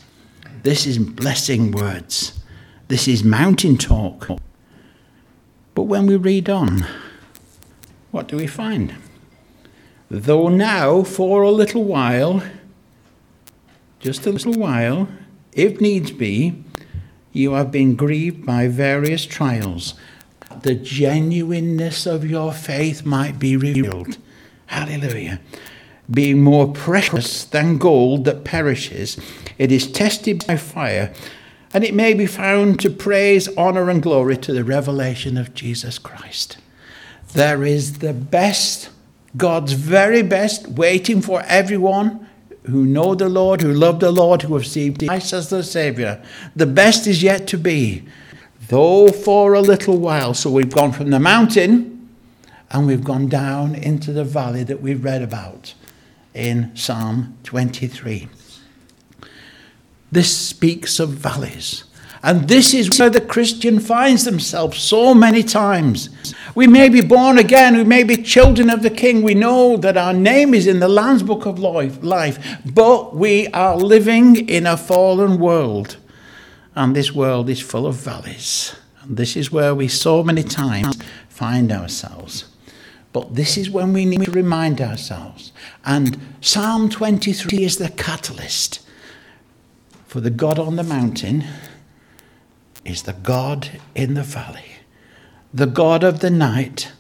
This 0.63 0.87
is 0.87 0.99
blessing 0.99 1.73
words. 1.73 2.39
This 2.89 3.09
is 3.09 3.25
mountain 3.25 3.79
talk. 3.79 4.29
But 5.75 5.83
when 5.85 6.07
we 6.07 6.17
read 6.17 6.51
on, 6.51 6.87
what 8.11 8.29
do 8.29 8.37
we 8.37 8.47
find? 8.47 8.95
Though 10.11 10.49
now, 10.49 11.03
for 11.03 11.43
a 11.43 11.51
little 11.51 11.85
while, 11.85 12.43
just 14.01 14.27
a 14.27 14.33
little 14.33 14.55
while, 14.55 15.09
if 15.53 15.81
needs 15.81 16.11
be, 16.11 16.63
you 17.33 17.53
have 17.53 17.71
been 17.71 17.95
grieved 17.95 18.45
by 18.45 18.69
various 18.69 19.25
trials, 19.25 19.95
the 20.63 20.75
genuineness 20.75 22.07
of 22.07 22.25
your 22.25 22.53
faith 22.53 23.05
might 23.05 23.39
be 23.39 23.57
revealed 23.57 24.19
Hallelujah. 24.69 25.41
Being 26.11 26.43
more 26.43 26.73
precious 26.73 27.45
than 27.45 27.79
gold 27.79 28.25
that 28.25 28.45
perishes, 28.45 29.19
it 29.59 29.73
is 29.73 29.91
tested 29.91 30.47
by 30.47 30.57
fire, 30.57 31.13
and 31.75 31.85
it 31.85 31.95
may 31.95 32.15
be 32.15 32.27
found 32.27 32.81
to 32.81 32.91
praise, 32.91 33.49
honor, 33.57 33.91
and 33.91 34.03
glory 34.03 34.37
to 34.39 34.53
the 34.53 34.65
revelation 34.65 35.37
of 35.37 35.55
Jesus 35.55 35.99
Christ. 35.99 36.59
There 37.33 37.65
is 37.65 37.99
the 37.99 38.15
best, 38.15 38.91
God's 39.37 39.73
very 39.73 40.23
best, 40.23 40.69
waiting 40.69 41.21
for 41.21 41.43
everyone 41.47 42.27
who 42.65 42.85
know 42.85 43.15
the 43.15 43.29
Lord, 43.29 43.61
who 43.63 43.73
love 43.73 44.01
the 44.01 44.13
Lord, 44.13 44.43
who 44.43 44.55
have 44.55 44.63
received 44.63 45.07
Christ 45.07 45.33
as 45.33 45.51
their 45.51 45.63
Saviour. 45.63 46.23
The 46.55 46.67
best 46.67 47.07
is 47.07 47.23
yet 47.23 47.47
to 47.49 47.59
be, 47.59 48.05
though 48.69 49.09
for 49.09 49.55
a 49.55 49.61
little 49.61 49.99
while. 49.99 50.35
So 50.35 50.51
we've 50.51 50.73
gone 50.73 50.93
from 50.93 51.11
the 51.11 51.21
mountain 51.21 51.98
and 52.71 52.87
we've 52.87 53.05
gone 53.05 53.29
down 53.29 53.75
into 53.75 54.13
the 54.13 54.25
valley 54.25 54.63
that 54.65 54.81
we've 54.81 55.03
read 55.03 55.23
about 55.23 55.75
in 56.35 56.75
Psalm 56.77 57.37
23. 57.45 58.29
This 60.11 60.37
speaks 60.37 61.01
of 61.01 61.11
valleys. 61.11 61.85
And 62.23 62.49
this 62.49 62.75
is 62.75 62.99
where 62.99 63.11
the 63.11 63.21
Christian 63.21 63.79
finds 63.79 64.25
themselves 64.25 64.79
so 64.79 65.15
many 65.15 65.43
times. 65.43 66.11
We 66.55 66.67
may 66.67 66.89
be 66.89 67.01
born 67.01 67.39
again, 67.39 67.77
we 67.77 67.85
may 67.85 68.03
be 68.03 68.17
children 68.17 68.71
of 68.71 68.83
the 68.83 68.91
King, 68.91 69.23
we 69.23 69.35
know 69.35 69.77
that 69.77 69.97
our 69.97 70.13
name 70.13 70.53
is 70.53 70.67
in 70.67 70.81
the 70.81 70.89
Lamb's 70.89 71.23
Book 71.23 71.47
of 71.47 71.61
Life, 71.61 72.01
but 72.67 73.15
we 73.15 73.47
are 73.49 73.77
living 73.77 74.49
in 74.49 74.67
a 74.67 74.77
fallen 74.77 75.39
world. 75.39 75.97
And 76.75 76.95
this 76.95 77.13
world 77.13 77.49
is 77.49 77.61
full 77.61 77.87
of 77.87 77.95
valleys. 77.95 78.75
And 79.03 79.17
this 79.17 79.37
is 79.37 79.53
where 79.53 79.75
we 79.75 79.87
so 79.87 80.25
many 80.25 80.43
times 80.43 80.99
find 81.29 81.71
ourselves. 81.71 82.47
But 83.13 83.35
this 83.35 83.57
is 83.57 83.71
when 83.71 83.93
we 83.93 84.05
need 84.05 84.25
to 84.25 84.31
remind 84.31 84.81
ourselves. 84.81 85.53
And 85.85 86.21
Psalm 86.41 86.91
23 86.91 87.65
is 87.65 87.79
the 87.79 87.89
catalyst 87.89 88.81
for 90.09 90.21
the 90.23 90.31
God 90.31 90.59
on 90.59 90.77
the 90.77 90.83
mountain 90.83 91.45
is 92.83 93.03
the 93.03 93.13
God 93.13 93.79
in 93.95 94.15
the 94.15 94.23
valley. 94.23 94.77
The 95.53 95.67
God 95.67 96.03
of 96.03 96.21
the 96.21 96.31
night 96.31 96.93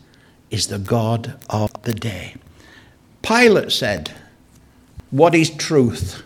is 0.51 0.67
the 0.67 0.79
God 0.79 1.39
of 1.49 1.73
the 1.85 1.95
day. 1.95 2.35
Pilate 3.23 3.73
said, 3.73 4.13
What 5.11 5.35
is 5.35 5.49
truth? 5.49 6.23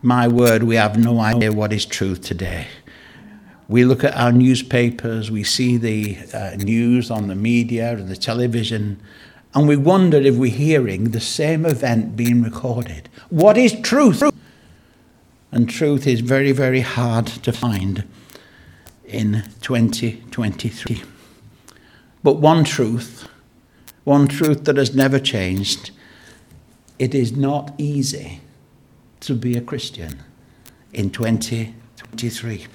My 0.00 0.26
word, 0.26 0.62
we 0.62 0.76
have 0.76 0.98
no 0.98 1.20
idea 1.20 1.52
what 1.52 1.74
is 1.74 1.84
truth 1.84 2.22
today. 2.22 2.68
We 3.68 3.84
look 3.84 4.02
at 4.02 4.16
our 4.16 4.32
newspapers, 4.32 5.30
we 5.30 5.44
see 5.44 5.76
the 5.76 6.16
uh, 6.32 6.56
news 6.56 7.10
on 7.10 7.28
the 7.28 7.34
media 7.34 7.92
and 7.92 8.08
the 8.08 8.16
television, 8.16 9.00
and 9.54 9.68
we 9.68 9.76
wonder 9.76 10.16
if 10.16 10.36
we're 10.36 10.50
hearing 10.50 11.10
the 11.10 11.20
same 11.20 11.66
event 11.66 12.16
being 12.16 12.42
recorded. 12.42 13.08
What 13.28 13.58
is 13.58 13.78
truth? 13.80 14.22
And 15.52 15.68
truth 15.68 16.06
is 16.06 16.20
very, 16.20 16.52
very 16.52 16.80
hard 16.80 17.26
to 17.26 17.52
find 17.52 18.04
in 19.04 19.44
2023. 19.60 21.02
But 22.22 22.34
one 22.34 22.64
truth, 22.64 23.28
one 24.04 24.28
truth 24.28 24.64
that 24.64 24.76
has 24.76 24.94
never 24.94 25.18
changed 25.18 25.90
it 26.98 27.14
is 27.14 27.36
not 27.36 27.72
easy 27.78 28.40
to 29.20 29.34
be 29.34 29.56
a 29.56 29.60
Christian 29.60 30.18
in 30.92 31.10
2023. 31.10 32.66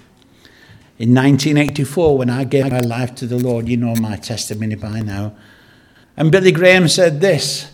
In 1.04 1.10
1984, 1.10 2.18
when 2.18 2.30
I 2.30 2.46
gave 2.46 2.72
my 2.72 2.80
life 2.80 3.14
to 3.16 3.28
the 3.28 3.36
Lord, 3.36 3.68
you 3.68 3.76
know 3.76 3.94
my 3.94 4.16
testimony 4.16 4.76
by 4.76 5.02
now. 5.02 5.36
And 6.16 6.32
Billy 6.32 6.54
Graham 6.54 6.88
said 6.88 7.20
this 7.20 7.74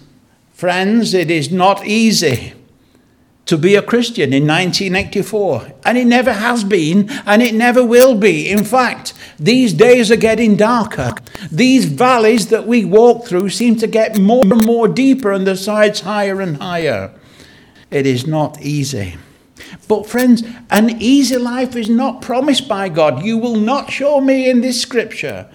Friends, 0.52 1.14
it 1.14 1.30
is 1.30 1.52
not 1.52 1.86
easy 1.86 2.54
to 3.46 3.56
be 3.56 3.76
a 3.76 3.84
Christian 3.84 4.34
in 4.34 4.48
1984. 4.48 5.74
And 5.86 5.96
it 5.96 6.08
never 6.08 6.34
has 6.34 6.64
been, 6.64 7.08
and 7.28 7.44
it 7.44 7.54
never 7.54 7.86
will 7.86 8.16
be. 8.16 8.50
In 8.50 8.64
fact, 8.64 9.14
these 9.38 9.74
days 9.74 10.10
are 10.10 10.16
getting 10.16 10.56
darker. 10.56 11.14
These 11.52 11.86
valleys 11.86 12.48
that 12.48 12.66
we 12.66 12.84
walk 12.84 13.28
through 13.28 13.50
seem 13.50 13.76
to 13.76 13.86
get 13.86 14.18
more 14.18 14.42
and 14.42 14.66
more 14.66 14.88
deeper, 14.88 15.32
and 15.32 15.46
the 15.46 15.56
sides 15.56 16.00
higher 16.00 16.42
and 16.42 16.58
higher. 16.58 17.14
It 17.92 18.08
is 18.08 18.26
not 18.26 18.60
easy. 18.60 19.18
But, 19.90 20.06
friends, 20.06 20.44
an 20.70 21.02
easy 21.02 21.38
life 21.38 21.76
is 21.76 21.90
not 21.90 22.22
promised 22.22 22.68
by 22.68 22.90
God. 22.90 23.26
You 23.26 23.40
will 23.40 23.56
not 23.56 23.92
show 23.92 24.22
me 24.22 24.48
in 24.48 24.62
this 24.62 24.80
scripture 24.80 25.50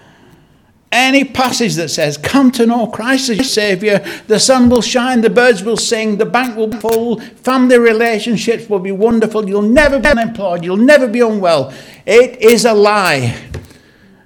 any 0.91 1.23
passage 1.23 1.75
that 1.75 1.87
says, 1.89 2.17
Come 2.17 2.51
to 2.51 2.65
know 2.65 2.87
Christ 2.87 3.29
as 3.29 3.37
your 3.37 3.45
Saviour, 3.45 3.99
the 4.27 4.39
sun 4.39 4.69
will 4.69 4.81
shine, 4.81 5.21
the 5.21 5.29
birds 5.29 5.63
will 5.63 5.77
sing, 5.77 6.17
the 6.17 6.25
bank 6.25 6.57
will 6.57 6.67
be 6.67 6.77
full, 6.77 7.21
family 7.21 7.79
relationships 7.79 8.69
will 8.69 8.79
be 8.79 8.91
wonderful, 8.91 9.47
you'll 9.47 9.61
never 9.61 9.99
be 9.99 10.07
unemployed, 10.07 10.65
you'll 10.65 10.75
never 10.75 11.07
be 11.07 11.21
unwell. 11.21 11.73
It 12.05 12.41
is 12.41 12.65
a 12.65 12.73
lie. 12.73 13.37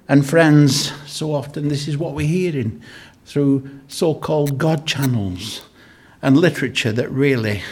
And 0.08 0.28
friends, 0.28 0.92
so 1.06 1.32
often 1.32 1.68
this 1.68 1.86
is 1.86 1.96
what 1.96 2.14
we're 2.14 2.26
hearing 2.26 2.82
through 3.26 3.70
so 3.86 4.12
called 4.12 4.58
God 4.58 4.88
channels 4.88 5.62
and 6.20 6.36
literature 6.36 6.90
that 6.90 7.08
really 7.10 7.62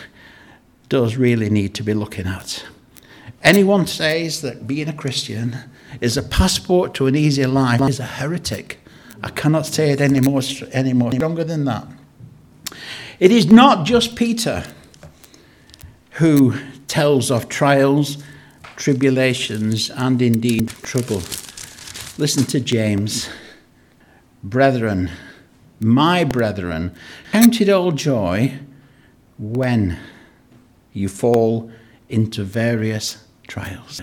does 0.89 1.17
really 1.17 1.51
need 1.51 1.75
to 1.75 1.83
be 1.83 1.95
looking 1.95 2.27
at. 2.27 2.65
Anyone 3.43 3.87
says 3.87 4.43
that 4.43 4.67
being 4.67 4.89
a 4.89 4.93
Christian 4.93 5.57
is 6.01 6.17
a 6.17 6.23
passport 6.23 6.95
to 6.95 7.07
an 7.07 7.15
easier 7.15 7.49
life 7.49 7.81
is 7.81 8.01
a 8.01 8.05
heretic. 8.05 8.81
I 9.23 9.31
cannot 9.31 9.67
say 9.67 9.91
it 9.91 10.01
any 10.01 10.21
more, 10.21 10.41
any 10.73 10.93
more 10.93 11.13
stronger 11.13 11.45
than 11.45 11.65
that. 11.65 11.87
It 13.21 13.31
is 13.31 13.51
not 13.51 13.85
just 13.85 14.17
Peter 14.17 14.65
who 16.13 16.55
tells 16.89 17.31
of 17.31 17.49
trials, 17.49 18.23
tribulations, 18.77 19.91
and 19.91 20.21
indeed 20.21 20.69
trouble. 20.83 21.23
Listen 22.17 22.45
to 22.45 22.61
James. 22.61 23.29
Brethren, 24.43 25.11
my 25.81 26.25
brethren, 26.25 26.95
count 27.33 27.61
it 27.61 27.69
all 27.69 27.93
joy 27.93 28.59
when 29.39 29.99
you 30.93 31.09
fall 31.09 31.71
into 32.09 32.45
various 32.45 33.25
trials. 33.47 34.01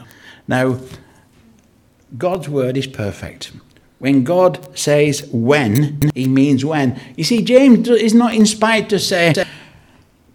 Now, 0.48 0.80
God's 2.18 2.48
word 2.48 2.78
is 2.78 2.88
perfect. 2.88 3.52
When 4.00 4.24
God 4.24 4.78
says 4.78 5.28
when, 5.32 6.12
he 6.14 6.28
means 6.28 6.64
when. 6.64 7.00
You 7.16 7.24
see, 7.24 7.42
James 7.42 7.88
is 7.88 8.14
not 8.14 8.36
inspired 8.36 8.90
to 8.90 9.00
say, 9.00 9.34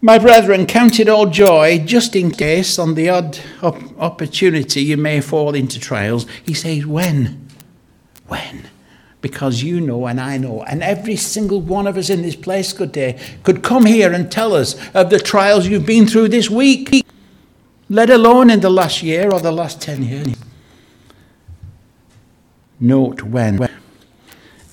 My 0.01 0.17
brethren, 0.17 0.65
count 0.65 0.99
it 0.99 1.07
all 1.07 1.27
joy, 1.27 1.79
just 1.79 2.15
in 2.15 2.31
case 2.31 2.79
on 2.79 2.95
the 2.95 3.09
odd 3.09 3.39
op- 3.61 3.99
opportunity 3.99 4.81
you 4.81 4.97
may 4.97 5.21
fall 5.21 5.53
into 5.55 5.79
trials. 5.79 6.25
He 6.43 6.53
says, 6.53 6.85
When? 6.85 7.47
When? 8.27 8.70
Because 9.21 9.61
you 9.61 9.79
know 9.79 10.07
and 10.07 10.19
I 10.19 10.37
know, 10.37 10.63
and 10.63 10.81
every 10.81 11.15
single 11.15 11.61
one 11.61 11.85
of 11.85 11.95
us 11.95 12.09
in 12.09 12.23
this 12.23 12.35
place 12.35 12.73
good 12.73 12.91
day 12.91 13.19
could 13.43 13.61
come 13.61 13.85
here 13.85 14.11
and 14.11 14.31
tell 14.31 14.53
us 14.53 14.75
of 14.95 15.11
the 15.11 15.19
trials 15.19 15.67
you've 15.67 15.85
been 15.85 16.07
through 16.07 16.29
this 16.29 16.49
week, 16.49 17.05
let 17.87 18.09
alone 18.09 18.49
in 18.49 18.61
the 18.61 18.69
last 18.69 19.03
year 19.03 19.31
or 19.31 19.39
the 19.39 19.51
last 19.51 19.79
10 19.81 20.03
years. 20.03 20.35
Note 22.79 23.21
when. 23.21 23.69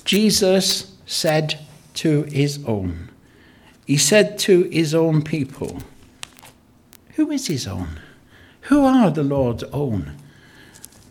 Jesus 0.07 0.97
said 1.05 1.59
to 1.95 2.23
his 2.23 2.65
own, 2.65 3.11
he 3.87 3.97
said 3.97 4.39
to 4.41 4.65
his 4.65 4.95
own 4.95 5.23
people, 5.23 5.83
Who 7.17 7.31
is 7.31 7.47
his 7.47 7.67
own? 7.67 8.01
Who 8.63 8.85
are 8.85 9.11
the 9.11 9.23
Lord's 9.23 9.65
own? 9.65 10.13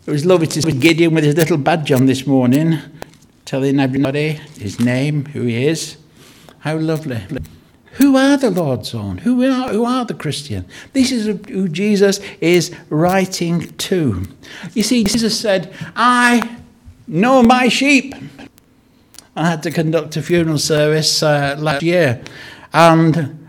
It 0.06 0.10
was 0.10 0.24
lovely 0.24 0.46
to 0.46 0.62
see 0.62 0.72
Gideon 0.72 1.14
with 1.14 1.24
his 1.24 1.36
little 1.36 1.56
badge 1.56 1.92
on 1.92 2.06
this 2.06 2.26
morning, 2.26 2.78
telling 3.48 3.80
everybody 3.80 4.32
his 4.60 4.78
name, 4.78 5.24
who 5.24 5.40
he 5.40 5.66
is. 5.66 5.96
How 6.58 6.76
lovely. 6.76 7.18
Who 7.92 8.14
are 8.14 8.36
the 8.36 8.50
Lord's 8.50 8.94
own? 8.94 9.16
Who 9.16 9.42
are, 9.42 9.70
who 9.70 9.86
are 9.86 10.04
the 10.04 10.12
Christian? 10.12 10.66
This 10.92 11.10
is 11.10 11.24
who 11.48 11.66
Jesus 11.66 12.20
is 12.42 12.70
writing 12.90 13.68
to. 13.88 14.26
You 14.74 14.82
see, 14.82 15.02
Jesus 15.02 15.40
said, 15.40 15.74
I 15.96 16.58
know 17.06 17.42
my 17.42 17.68
sheep. 17.68 18.14
I 19.34 19.48
had 19.48 19.62
to 19.62 19.70
conduct 19.70 20.18
a 20.18 20.22
funeral 20.22 20.58
service 20.58 21.22
uh, 21.22 21.56
last 21.58 21.82
year, 21.82 22.22
and 22.74 23.48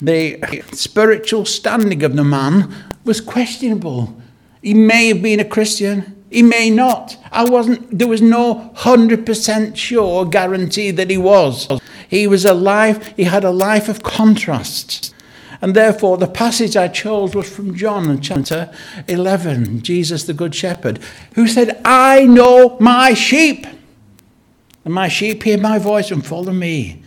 the 0.00 0.62
spiritual 0.72 1.44
standing 1.44 2.02
of 2.02 2.16
the 2.16 2.24
man 2.24 2.74
was 3.04 3.20
questionable. 3.20 4.16
He 4.62 4.72
may 4.72 5.08
have 5.08 5.20
been 5.20 5.38
a 5.40 5.44
Christian, 5.44 6.15
he 6.30 6.42
may 6.42 6.70
not. 6.70 7.16
I 7.30 7.44
wasn't, 7.44 7.98
there 7.98 8.08
was 8.08 8.22
no 8.22 8.72
100% 8.76 9.76
sure 9.76 10.24
guarantee 10.24 10.90
that 10.90 11.10
he 11.10 11.16
was. 11.16 11.68
He 12.08 12.26
was 12.26 12.44
alive, 12.44 13.14
he 13.16 13.24
had 13.24 13.44
a 13.44 13.50
life 13.50 13.88
of 13.88 14.02
contrasts. 14.02 15.12
And 15.60 15.74
therefore, 15.74 16.18
the 16.18 16.26
passage 16.26 16.76
I 16.76 16.88
chose 16.88 17.34
was 17.34 17.48
from 17.48 17.74
John 17.74 18.20
chapter 18.20 18.70
11, 19.08 19.82
Jesus 19.82 20.24
the 20.24 20.34
Good 20.34 20.54
Shepherd, 20.54 20.98
who 21.34 21.46
said, 21.46 21.80
I 21.84 22.26
know 22.26 22.76
my 22.78 23.14
sheep, 23.14 23.66
and 24.84 24.94
my 24.94 25.08
sheep 25.08 25.42
hear 25.42 25.58
my 25.58 25.78
voice 25.78 26.10
and 26.10 26.24
follow 26.24 26.52
me. 26.52 27.02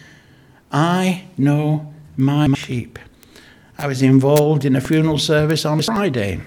I 0.71 1.25
know 1.37 1.93
my 2.17 2.47
sheep. 2.53 2.99
I 3.77 3.87
was 3.87 4.01
involved 4.01 4.65
in 4.65 4.75
a 4.75 4.81
funeral 4.81 5.17
service 5.17 5.63
on 5.63 5.81
Friday. 5.81 6.41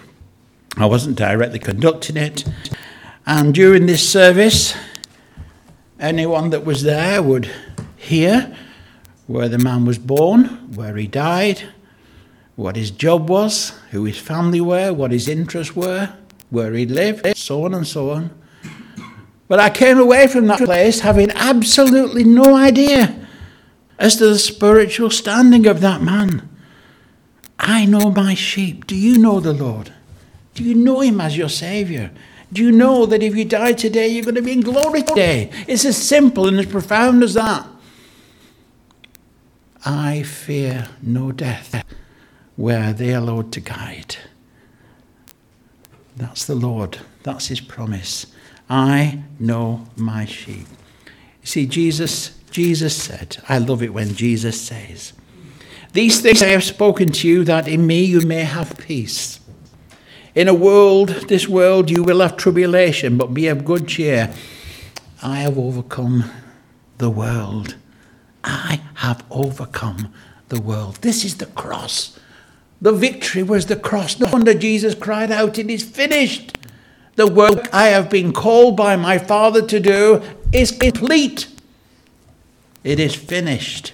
I 0.76 0.86
wasn't 0.86 1.16
directly 1.16 1.58
conducting 1.58 2.16
it. 2.16 2.44
And 3.26 3.54
during 3.54 3.86
this 3.86 4.08
service, 4.08 4.74
anyone 6.00 6.50
that 6.50 6.64
was 6.64 6.82
there 6.82 7.22
would 7.22 7.50
hear 7.96 8.56
where 9.26 9.48
the 9.48 9.58
man 9.58 9.84
was 9.84 9.98
born, 9.98 10.44
where 10.74 10.96
he 10.96 11.06
died, 11.06 11.62
what 12.56 12.76
his 12.76 12.90
job 12.90 13.28
was, 13.28 13.70
who 13.90 14.04
his 14.04 14.18
family 14.18 14.60
were, 14.60 14.92
what 14.92 15.12
his 15.12 15.28
interests 15.28 15.76
were, 15.76 16.12
where 16.50 16.72
he 16.72 16.86
lived, 16.86 17.36
so 17.36 17.64
on 17.64 17.74
and 17.74 17.86
so 17.86 18.10
on. 18.10 18.30
But 19.48 19.60
I 19.60 19.70
came 19.70 19.98
away 19.98 20.26
from 20.26 20.46
that 20.46 20.60
place 20.60 21.00
having 21.00 21.30
absolutely 21.32 22.24
no 22.24 22.56
idea 22.56 23.14
as 23.98 24.16
to 24.16 24.26
the 24.26 24.38
spiritual 24.38 25.10
standing 25.10 25.66
of 25.66 25.80
that 25.80 26.02
man. 26.02 26.48
I 27.58 27.84
know 27.86 28.10
my 28.10 28.34
sheep. 28.34 28.86
Do 28.86 28.96
you 28.96 29.18
know 29.18 29.40
the 29.40 29.52
Lord? 29.52 29.92
Do 30.54 30.64
you 30.64 30.74
know 30.74 31.00
him 31.00 31.20
as 31.20 31.36
your 31.36 31.48
Saviour? 31.48 32.10
Do 32.52 32.62
you 32.62 32.70
know 32.70 33.06
that 33.06 33.22
if 33.22 33.34
you 33.34 33.44
die 33.44 33.72
today, 33.72 34.08
you're 34.08 34.24
going 34.24 34.34
to 34.34 34.42
be 34.42 34.52
in 34.52 34.60
glory 34.60 35.02
today? 35.02 35.50
It's 35.66 35.84
as 35.84 35.96
simple 35.96 36.46
and 36.46 36.58
as 36.58 36.66
profound 36.66 37.22
as 37.22 37.34
that. 37.34 37.66
I 39.84 40.22
fear 40.22 40.88
no 41.00 41.32
death 41.32 41.84
where 42.56 42.92
they 42.92 43.14
are 43.14 43.20
Lord 43.20 43.52
to 43.52 43.60
guide. 43.60 44.16
That's 46.16 46.44
the 46.44 46.54
Lord. 46.54 46.98
That's 47.22 47.46
his 47.46 47.60
promise. 47.60 48.26
I 48.68 49.24
know 49.40 49.86
my 49.96 50.26
sheep. 50.26 50.66
You 51.40 51.46
see, 51.46 51.66
Jesus, 51.66 52.38
Jesus 52.50 52.94
said, 52.94 53.38
I 53.48 53.58
love 53.58 53.82
it 53.82 53.94
when 53.94 54.14
Jesus 54.14 54.60
says, 54.60 55.14
These 55.94 56.20
things 56.20 56.42
I 56.42 56.48
have 56.48 56.64
spoken 56.64 57.10
to 57.12 57.28
you 57.28 57.44
that 57.44 57.66
in 57.66 57.86
me 57.86 58.04
you 58.04 58.20
may 58.20 58.44
have 58.44 58.78
peace. 58.78 59.40
In 60.34 60.48
a 60.48 60.54
world, 60.54 61.08
this 61.28 61.46
world, 61.46 61.90
you 61.90 62.02
will 62.02 62.20
have 62.20 62.36
tribulation, 62.36 63.18
but 63.18 63.34
be 63.34 63.48
of 63.48 63.64
good 63.64 63.86
cheer. 63.86 64.32
I 65.22 65.40
have 65.40 65.58
overcome 65.58 66.24
the 66.98 67.10
world. 67.10 67.76
I 68.42 68.80
have 68.94 69.24
overcome 69.30 70.12
the 70.48 70.60
world. 70.60 70.96
This 71.02 71.24
is 71.24 71.36
the 71.36 71.46
cross. 71.46 72.18
The 72.80 72.92
victory 72.92 73.42
was 73.42 73.66
the 73.66 73.76
cross. 73.76 74.18
No 74.18 74.28
wonder 74.32 74.54
Jesus 74.54 74.94
cried 74.94 75.30
out, 75.30 75.58
It 75.58 75.70
is 75.70 75.82
finished. 75.82 76.56
The 77.16 77.26
work 77.26 77.68
I 77.72 77.88
have 77.88 78.08
been 78.08 78.32
called 78.32 78.76
by 78.76 78.96
my 78.96 79.18
Father 79.18 79.60
to 79.66 79.78
do 79.78 80.22
is 80.50 80.70
complete. 80.70 81.46
It 82.82 82.98
is 82.98 83.14
finished. 83.14 83.92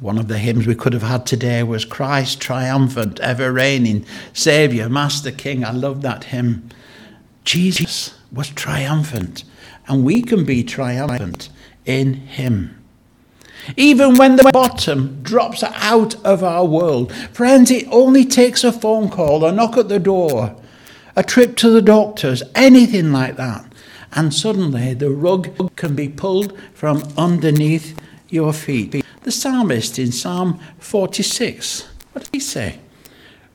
One 0.00 0.18
of 0.18 0.28
the 0.28 0.38
hymns 0.38 0.66
we 0.66 0.76
could 0.76 0.92
have 0.92 1.02
had 1.02 1.26
today 1.26 1.64
was 1.64 1.84
Christ 1.84 2.40
triumphant, 2.40 3.18
ever 3.18 3.52
reigning, 3.52 4.06
Saviour, 4.32 4.88
Master, 4.88 5.32
King. 5.32 5.64
I 5.64 5.72
love 5.72 6.02
that 6.02 6.24
hymn. 6.24 6.70
Jesus 7.44 8.14
was 8.30 8.48
triumphant, 8.50 9.42
and 9.88 10.04
we 10.04 10.22
can 10.22 10.44
be 10.44 10.62
triumphant 10.62 11.48
in 11.84 12.14
Him. 12.14 12.80
Even 13.76 14.14
when 14.14 14.36
the 14.36 14.50
bottom 14.52 15.20
drops 15.22 15.64
out 15.64 16.14
of 16.24 16.44
our 16.44 16.64
world, 16.64 17.12
friends, 17.32 17.70
it 17.72 17.86
only 17.90 18.24
takes 18.24 18.62
a 18.62 18.70
phone 18.70 19.08
call, 19.08 19.44
a 19.44 19.50
knock 19.50 19.76
at 19.76 19.88
the 19.88 19.98
door, 19.98 20.54
a 21.16 21.24
trip 21.24 21.56
to 21.56 21.70
the 21.70 21.82
doctors, 21.82 22.44
anything 22.54 23.10
like 23.10 23.36
that. 23.36 23.64
And 24.12 24.32
suddenly 24.32 24.94
the 24.94 25.10
rug 25.10 25.74
can 25.74 25.96
be 25.96 26.08
pulled 26.08 26.56
from 26.72 27.02
underneath 27.16 27.98
your 28.28 28.52
feet. 28.52 29.04
The 29.28 29.32
psalmist 29.32 29.98
in 29.98 30.10
Psalm 30.10 30.58
46, 30.78 31.86
what 32.12 32.24
did 32.24 32.32
he 32.32 32.40
say? 32.40 32.78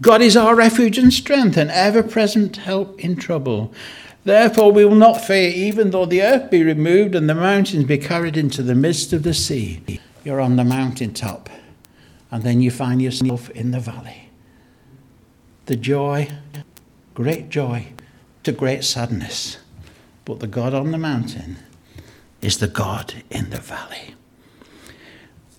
God 0.03 0.21
is 0.21 0.37
our 0.37 0.53
refuge 0.53 0.99
and 0.99 1.11
strength, 1.11 1.57
and 1.57 1.71
ever 1.71 2.03
present 2.03 2.57
help 2.57 3.03
in 3.03 3.15
trouble. 3.15 3.73
Therefore, 4.23 4.71
we 4.71 4.85
will 4.85 4.93
not 4.93 5.25
fear, 5.25 5.49
even 5.49 5.89
though 5.89 6.05
the 6.05 6.21
earth 6.21 6.51
be 6.51 6.61
removed 6.61 7.15
and 7.15 7.27
the 7.27 7.33
mountains 7.33 7.85
be 7.85 7.97
carried 7.97 8.37
into 8.37 8.61
the 8.61 8.75
midst 8.75 9.13
of 9.13 9.23
the 9.23 9.33
sea. 9.33 9.99
You're 10.23 10.39
on 10.39 10.57
the 10.57 10.63
mountaintop, 10.63 11.49
and 12.29 12.43
then 12.43 12.61
you 12.61 12.69
find 12.69 13.01
yourself 13.01 13.49
in 13.49 13.71
the 13.71 13.79
valley. 13.79 14.29
The 15.65 15.75
joy, 15.75 16.29
great 17.15 17.49
joy, 17.49 17.87
to 18.43 18.51
great 18.51 18.83
sadness. 18.83 19.57
But 20.23 20.39
the 20.39 20.45
God 20.45 20.75
on 20.75 20.91
the 20.91 20.99
mountain 20.99 21.57
is 22.43 22.59
the 22.59 22.67
God 22.67 23.23
in 23.31 23.49
the 23.49 23.57
valley. 23.57 24.13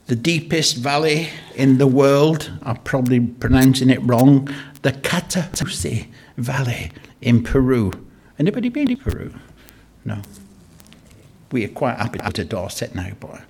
The 0.06 0.16
deepest 0.16 0.76
valley 0.76 1.30
in 1.54 1.78
the 1.78 1.86
world, 1.86 2.50
I'm 2.62 2.76
probably 2.76 3.20
pronouncing 3.20 3.88
it 3.88 4.00
wrong, 4.02 4.54
the 4.82 4.92
Cotahuasi 4.92 6.08
Valley 6.36 6.90
in 7.22 7.42
Peru. 7.42 7.90
Anybody 8.38 8.68
been 8.68 8.88
to 8.88 8.96
Peru? 8.96 9.32
No. 10.04 10.20
We 11.52 11.64
are 11.64 11.68
quite 11.68 11.96
happy 11.96 12.18
to 12.18 12.44
Dorset 12.44 12.94
now, 12.94 13.12
but, 13.18 13.40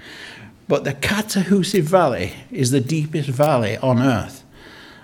but 0.69 0.85
the 0.85 0.95
Cotahuasi 0.95 1.81
Valley 1.81 2.35
is 2.53 2.71
the 2.71 2.81
deepest 2.81 3.31
valley 3.31 3.77
on 3.79 3.99
earth, 3.99 4.45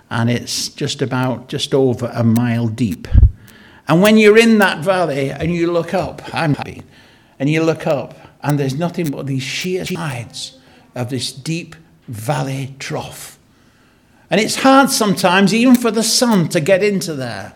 and 0.08 0.30
it's 0.30 0.68
just 0.68 1.02
about 1.02 1.48
just 1.48 1.74
over 1.74 2.12
a 2.14 2.22
mile 2.22 2.68
deep. 2.68 3.08
And 3.88 4.00
when 4.00 4.18
you're 4.18 4.38
in 4.38 4.58
that 4.58 4.84
valley 4.84 5.32
and 5.32 5.52
you 5.52 5.72
look 5.72 5.94
up, 5.94 6.22
I'm 6.32 6.54
happy, 6.54 6.82
and 7.40 7.50
you 7.50 7.64
look 7.64 7.88
up, 7.88 8.14
and 8.40 8.56
there's 8.56 8.78
nothing 8.78 9.10
but 9.10 9.26
these 9.26 9.42
sheer 9.42 9.84
sides 9.84 10.59
of 10.94 11.10
this 11.10 11.32
deep 11.32 11.76
valley 12.08 12.74
trough. 12.78 13.38
And 14.30 14.40
it's 14.40 14.56
hard 14.56 14.90
sometimes, 14.90 15.52
even 15.52 15.74
for 15.74 15.90
the 15.90 16.02
sun, 16.02 16.48
to 16.50 16.60
get 16.60 16.82
into 16.82 17.14
there. 17.14 17.54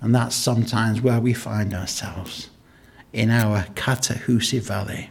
And 0.00 0.14
that's 0.14 0.36
sometimes 0.36 1.00
where 1.00 1.20
we 1.20 1.32
find 1.32 1.72
ourselves 1.72 2.50
in 3.12 3.30
our 3.30 3.64
Cotahuasi 3.74 4.60
Valley. 4.60 5.10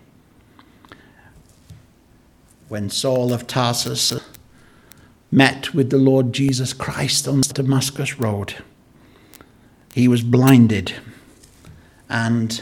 When 2.68 2.90
Saul 2.90 3.34
of 3.34 3.48
Tarsus 3.48 4.14
met 5.32 5.74
with 5.74 5.90
the 5.90 5.98
Lord 5.98 6.34
Jesus 6.34 6.74
Christ 6.74 7.28
on 7.28 7.42
the 7.42 7.54
Damascus 7.54 8.20
Road, 8.20 8.56
he 9.94 10.08
was 10.08 10.22
blinded. 10.22 10.94
And 12.10 12.62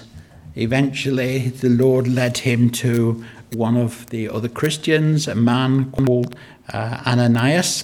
eventually, 0.56 1.50
the 1.50 1.70
Lord 1.70 2.08
led 2.08 2.40
him 2.40 2.70
to 2.72 3.24
one 3.54 3.78
of 3.78 4.10
the 4.10 4.30
other 4.30 4.50
Christians, 4.50 5.28
a 5.28 5.36
man 5.36 5.92
called 5.92 6.36
uh, 6.72 7.02
Ananias. 7.06 7.84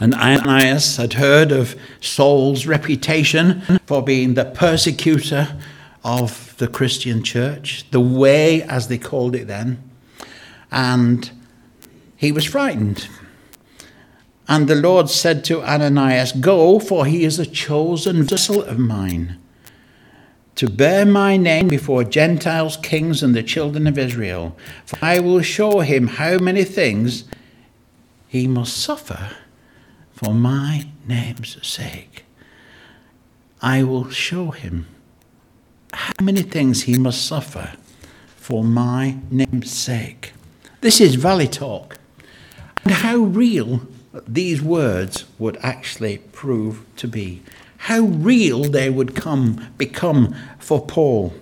And 0.00 0.14
Ananias 0.14 0.96
had 0.96 1.14
heard 1.14 1.52
of 1.52 1.76
Saul's 2.00 2.66
reputation 2.66 3.80
for 3.86 4.02
being 4.02 4.34
the 4.34 4.44
persecutor 4.44 5.56
of 6.04 6.54
the 6.58 6.68
Christian 6.68 7.22
church, 7.22 7.84
the 7.90 8.00
way, 8.00 8.62
as 8.62 8.88
they 8.88 8.98
called 8.98 9.34
it 9.34 9.46
then. 9.46 9.82
And 10.70 11.30
he 12.16 12.32
was 12.32 12.44
frightened. 12.44 13.08
And 14.46 14.68
the 14.68 14.74
Lord 14.74 15.08
said 15.08 15.44
to 15.44 15.62
Ananias, 15.62 16.32
Go, 16.32 16.78
for 16.78 17.06
he 17.06 17.24
is 17.24 17.38
a 17.38 17.46
chosen 17.46 18.22
vessel 18.22 18.62
of 18.62 18.78
mine 18.78 19.38
to 20.56 20.68
bear 20.68 21.04
my 21.04 21.36
name 21.36 21.68
before 21.68 22.04
Gentiles, 22.04 22.76
kings, 22.76 23.22
and 23.22 23.34
the 23.34 23.42
children 23.42 23.86
of 23.86 23.98
Israel. 23.98 24.56
For 24.86 24.98
I 25.02 25.18
will 25.18 25.42
show 25.42 25.80
him 25.80 26.06
how 26.06 26.38
many 26.38 26.64
things 26.64 27.24
he 28.28 28.46
must 28.46 28.76
suffer 28.76 29.36
for 30.12 30.32
my 30.32 30.88
name's 31.06 31.58
sake. 31.66 32.24
I 33.60 33.82
will 33.82 34.10
show 34.10 34.50
him 34.50 34.86
how 35.92 36.14
many 36.22 36.42
things 36.42 36.82
he 36.82 36.98
must 36.98 37.24
suffer 37.24 37.72
for 38.36 38.62
my 38.62 39.16
name's 39.30 39.72
sake. 39.72 40.32
This 40.80 41.00
is 41.00 41.14
valley 41.14 41.48
talk. 41.48 41.98
And 42.84 42.92
how 42.92 43.16
real 43.16 43.80
these 44.28 44.62
words 44.62 45.24
would 45.38 45.56
actually 45.62 46.18
prove 46.18 46.84
to 46.96 47.08
be 47.08 47.42
how 47.84 48.00
real 48.00 48.62
they 48.62 48.88
would 48.88 49.14
come 49.14 49.62
become 49.76 50.34
for 50.58 50.80
Paul. 50.86 51.34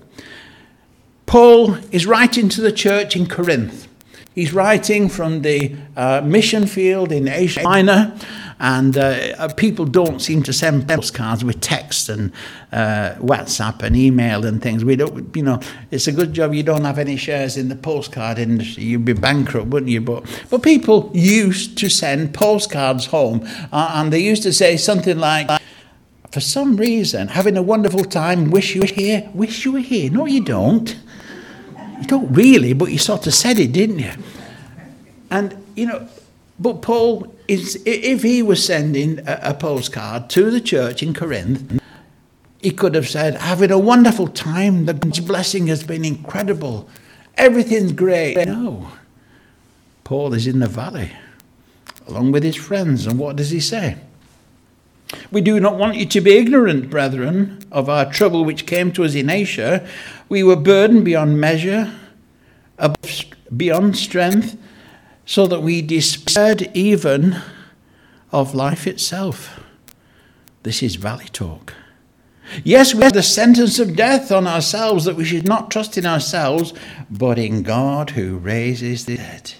Paul 1.25 1.77
is 1.93 2.05
writing 2.05 2.49
to 2.49 2.61
the 2.61 2.73
church 2.73 3.15
in 3.15 3.29
Corinth. 3.29 3.87
He's 4.35 4.53
writing 4.53 5.09
from 5.09 5.43
the 5.43 5.77
uh, 5.97 6.21
mission 6.25 6.67
field 6.67 7.13
in 7.13 7.29
Asia 7.29 7.63
Minor, 7.63 8.19
and 8.59 8.99
uh, 8.99 9.55
people 9.55 9.85
don't 9.85 10.21
seem 10.21 10.43
to 10.43 10.53
send 10.53 10.89
postcards 10.89 11.45
with 11.45 11.61
text 11.61 12.09
and 12.09 12.33
uh, 12.73 13.15
WhatsApp 13.21 13.81
and 13.85 13.95
email 13.95 14.45
and 14.45 14.61
things. 14.61 14.85
We 14.85 14.97
don't, 14.97 15.37
you 15.37 15.45
know, 15.45 15.61
it's 15.93 16.09
a 16.09 16.13
good 16.13 16.33
job 16.33 16.55
you 16.55 16.65
don't 16.65 16.85
have 16.85 16.99
any 16.99 17.17
shares 17.17 17.57
in 17.57 17.69
the 17.69 17.77
postcard 17.77 18.41
industry. 18.41 18.83
You'd 18.83 19.05
be 19.05 19.13
bankrupt, 19.13 19.69
wouldn't 19.69 19.93
you? 19.93 20.01
But 20.01 20.25
but 20.51 20.65
people 20.65 21.13
used 21.15 21.79
to 21.79 21.89
send 21.89 22.35
postcards 22.35 23.07
home, 23.07 23.47
uh, 23.71 23.93
and 23.95 24.13
they 24.13 24.21
used 24.21 24.43
to 24.43 24.53
say 24.53 24.77
something 24.77 25.19
like 25.19 25.63
for 26.33 26.41
some 26.41 26.77
reason, 26.77 27.29
having 27.29 27.59
a 27.59 27.63
wonderful 27.63 28.05
time, 28.05 28.51
wish 28.51 28.75
you 28.75 28.81
were 28.81 28.87
here, 28.87 29.29
wish 29.35 29.67
you 29.67 29.73
were 29.73 29.81
here. 29.81 30.11
No, 30.11 30.25
you 30.25 30.43
don't. 30.43 30.97
You 32.01 32.07
don't 32.07 32.33
really, 32.33 32.73
but 32.73 32.91
you 32.91 32.97
sort 32.97 33.27
of 33.27 33.35
said 33.35 33.59
it, 33.59 33.73
didn't 33.73 33.99
you? 33.99 34.13
And, 35.31 35.63
you 35.77 35.87
know, 35.87 36.09
but 36.59 36.81
Paul, 36.81 37.33
is, 37.49 37.83
if 37.85 38.23
he 38.23 38.43
was 38.43 38.65
sending 38.65 39.19
a, 39.21 39.41
a 39.43 39.55
postcard 39.55 40.31
to 40.31 40.51
the 40.51 40.61
church 40.61 41.03
in 41.03 41.13
Corinth, 41.13 41.81
he 42.63 42.71
could 42.71 42.95
have 42.95 43.09
said, 43.09 43.35
having 43.35 43.71
a 43.71 43.79
wonderful 43.79 44.29
time, 44.29 44.87
the 44.87 44.95
blessing 44.95 45.67
has 45.67 45.85
been 45.85 46.05
incredible, 46.05 46.89
everything's 47.37 47.93
great. 47.93 48.37
No. 48.47 48.89
Paul 50.05 50.33
is 50.33 50.47
in 50.47 50.61
the 50.61 50.69
valley, 50.69 51.13
along 52.07 52.33
with 52.33 52.43
his 52.43 52.57
friends. 52.57 53.07
And 53.07 53.19
what 53.19 53.37
does 53.37 53.51
he 53.51 53.61
say? 53.61 53.99
We 55.31 55.41
do 55.41 55.61
not 55.61 55.77
want 55.77 55.97
you 55.97 56.07
to 56.07 56.21
be 56.21 56.37
ignorant, 56.37 56.91
brethren, 56.91 57.65
of 57.71 57.89
our 57.89 58.11
trouble 58.11 58.45
which 58.45 58.67
came 58.67 58.93
to 58.93 59.05
us 59.05 59.15
in 59.15 59.31
Asia. 59.31 59.87
We 60.29 60.43
were 60.43 60.57
burdened 60.57 61.05
beyond 61.05 61.41
measure, 61.41 61.93
beyond 63.57 63.97
strength, 63.97 64.57
so 65.25 65.47
that 65.47 65.63
we 65.63 65.83
despaired 65.83 66.71
even 66.75 67.37
of 68.31 68.55
life 68.55 68.87
itself. 68.87 69.61
This 70.63 70.83
is 70.83 70.97
valley 70.97 71.29
talk. 71.33 71.75
Yes, 72.65 72.95
we 72.95 73.03
have 73.03 73.13
the 73.13 73.23
sentence 73.23 73.79
of 73.79 73.97
death 73.97 74.31
on 74.31 74.47
ourselves 74.47 75.05
that 75.05 75.17
we 75.17 75.25
should 75.25 75.47
not 75.47 75.71
trust 75.71 75.97
in 75.97 76.05
ourselves, 76.05 76.75
but 77.11 77.39
in 77.39 77.63
God 77.63 78.11
who 78.11 78.37
raises 78.37 79.07
the 79.07 79.17
dead. 79.17 79.55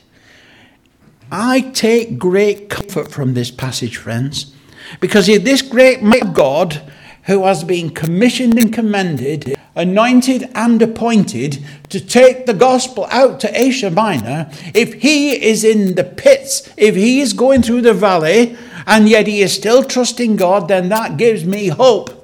I 1.31 1.63
take 1.73 2.19
great 2.19 2.69
comfort 2.69 3.11
from 3.11 3.33
this 3.33 3.51
passage, 3.51 3.97
friends, 3.97 4.52
because 5.01 5.29
if 5.29 5.45
this 5.45 5.63
great 5.63 6.01
God 6.33 6.83
who 7.25 7.45
has 7.45 7.63
been 7.63 7.91
commissioned 7.91 8.59
and 8.59 8.73
commended, 8.73 9.57
anointed 9.77 10.51
and 10.55 10.83
appointed 10.83 11.65
to 11.89 12.01
take 12.01 12.47
the 12.47 12.55
gospel 12.55 13.07
out 13.11 13.39
to 13.41 13.61
Asia 13.61 13.91
Minor, 13.91 14.51
if 14.75 14.95
he 14.95 15.33
is 15.33 15.63
in 15.63 15.95
the 15.95 16.05
pits, 16.05 16.69
if 16.77 16.97
he 16.97 17.21
is 17.21 17.33
going 17.33 17.63
through 17.63 17.83
the 17.83 17.95
valley, 17.95 18.57
and 18.87 19.09
yet 19.09 19.27
he 19.27 19.43
is 19.43 19.55
still 19.55 19.85
trusting 19.85 20.37
God, 20.37 20.69
then 20.69 20.89
that 20.89 21.17
gives 21.17 21.45
me 21.45 21.69
hope. 21.69 22.19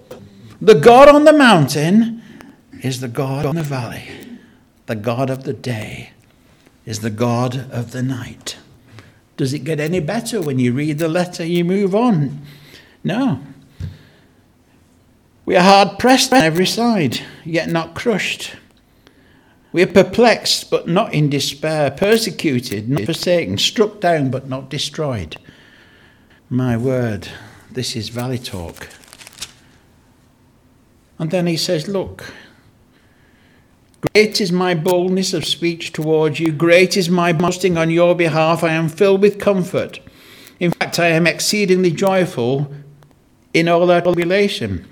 The 0.60 0.74
God 0.74 1.08
on 1.08 1.24
the 1.24 1.32
mountain 1.32 2.22
is 2.82 3.00
the 3.00 3.08
God 3.08 3.46
on 3.46 3.54
the 3.54 3.62
valley. 3.62 4.08
The 4.86 4.96
God 4.96 5.30
of 5.30 5.44
the 5.44 5.52
day 5.52 6.10
is 6.84 7.00
the 7.00 7.10
God 7.10 7.70
of 7.70 7.92
the 7.92 8.02
night. 8.02 8.56
Does 9.36 9.52
it 9.52 9.60
get 9.60 9.78
any 9.78 10.00
better 10.00 10.40
when 10.40 10.58
you 10.58 10.72
read 10.72 10.98
the 10.98 11.06
letter, 11.06 11.44
you 11.44 11.64
move 11.64 11.94
on? 11.94 12.40
No. 13.04 13.40
We 15.44 15.56
are 15.56 15.62
hard 15.62 15.98
pressed 15.98 16.32
on 16.32 16.42
every 16.42 16.66
side, 16.66 17.20
yet 17.44 17.70
not 17.70 17.94
crushed. 17.94 18.54
We 19.72 19.82
are 19.82 19.86
perplexed, 19.86 20.70
but 20.70 20.88
not 20.88 21.14
in 21.14 21.30
despair, 21.30 21.90
persecuted, 21.90 22.88
not 22.88 23.04
forsaken, 23.04 23.58
struck 23.58 24.00
down, 24.00 24.30
but 24.30 24.48
not 24.48 24.68
destroyed. 24.68 25.36
My 26.50 26.76
word, 26.76 27.28
this 27.70 27.94
is 27.94 28.08
valley 28.08 28.38
talk. 28.38 28.88
And 31.18 31.30
then 31.30 31.46
he 31.46 31.56
says, 31.56 31.88
Look, 31.88 32.32
great 34.12 34.40
is 34.40 34.52
my 34.52 34.74
boldness 34.74 35.34
of 35.34 35.44
speech 35.44 35.92
towards 35.92 36.40
you, 36.40 36.52
great 36.52 36.96
is 36.96 37.10
my 37.10 37.32
boasting 37.32 37.76
on 37.76 37.90
your 37.90 38.14
behalf. 38.14 38.64
I 38.64 38.72
am 38.72 38.88
filled 38.88 39.20
with 39.20 39.38
comfort. 39.38 40.00
In 40.60 40.72
fact, 40.72 40.98
I 40.98 41.08
am 41.08 41.26
exceedingly 41.26 41.90
joyful 41.90 42.72
in 43.58 43.68
all 43.68 43.90
our 43.90 44.00
tribulation. 44.00 44.86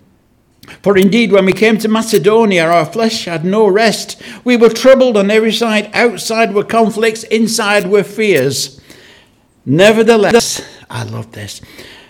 For 0.82 0.96
indeed, 0.96 1.32
when 1.32 1.46
we 1.46 1.52
came 1.52 1.78
to 1.78 1.88
Macedonia, 1.88 2.66
our 2.66 2.86
flesh 2.86 3.24
had 3.26 3.44
no 3.44 3.68
rest. 3.68 4.20
We 4.44 4.56
were 4.56 4.68
troubled 4.68 5.16
on 5.16 5.30
every 5.30 5.52
side. 5.52 5.90
Outside 5.94 6.54
were 6.54 6.64
conflicts, 6.64 7.22
inside 7.24 7.86
were 7.86 8.02
fears. 8.02 8.80
Nevertheless, 9.64 10.60
I 10.90 11.04
love 11.04 11.32
this. 11.32 11.60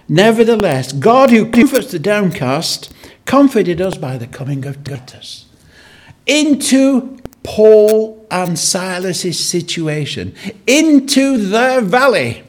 Nevertheless, 0.08 0.92
God 0.92 1.30
who 1.30 1.50
comforts 1.50 1.90
the 1.90 1.98
downcast 1.98 2.92
comforted 3.24 3.80
us 3.80 3.98
by 3.98 4.16
the 4.16 4.26
coming 4.26 4.64
of 4.64 4.84
Titus 4.84 5.46
into 6.26 7.18
Paul 7.42 8.26
and 8.30 8.58
Silas's 8.58 9.38
situation, 9.38 10.34
into 10.66 11.38
their 11.38 11.80
valley. 11.80 12.42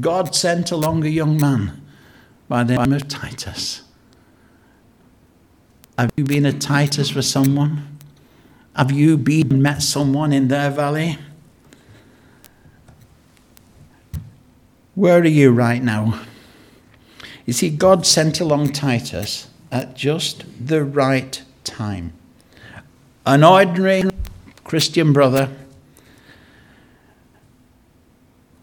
God 0.00 0.34
sent 0.34 0.70
along 0.70 1.04
a 1.04 1.08
young 1.08 1.40
man 1.40 1.80
by 2.48 2.64
the 2.64 2.76
name 2.76 2.92
of 2.94 3.06
Titus. 3.08 3.82
Have 5.98 6.10
you 6.16 6.24
been 6.24 6.46
a 6.46 6.52
Titus 6.52 7.10
for 7.10 7.22
someone? 7.22 7.98
Have 8.74 8.90
you 8.90 9.18
been 9.18 9.60
met 9.60 9.82
someone 9.82 10.32
in 10.32 10.48
their 10.48 10.70
valley? 10.70 11.18
Where 14.94 15.20
are 15.20 15.26
you 15.26 15.50
right 15.50 15.82
now? 15.82 16.20
You 17.44 17.52
see, 17.52 17.70
God 17.70 18.06
sent 18.06 18.40
along 18.40 18.72
Titus 18.72 19.48
at 19.70 19.94
just 19.94 20.44
the 20.66 20.84
right 20.84 21.42
time. 21.64 22.12
An 23.26 23.44
ordinary 23.44 24.04
Christian 24.64 25.12
brother, 25.12 25.50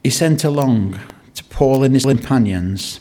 he 0.04 0.10
sent 0.10 0.43
along 0.43 1.00
to 1.36 1.43
Paul 1.45 1.84
and 1.84 1.93
his 1.93 2.06
companions 2.06 3.00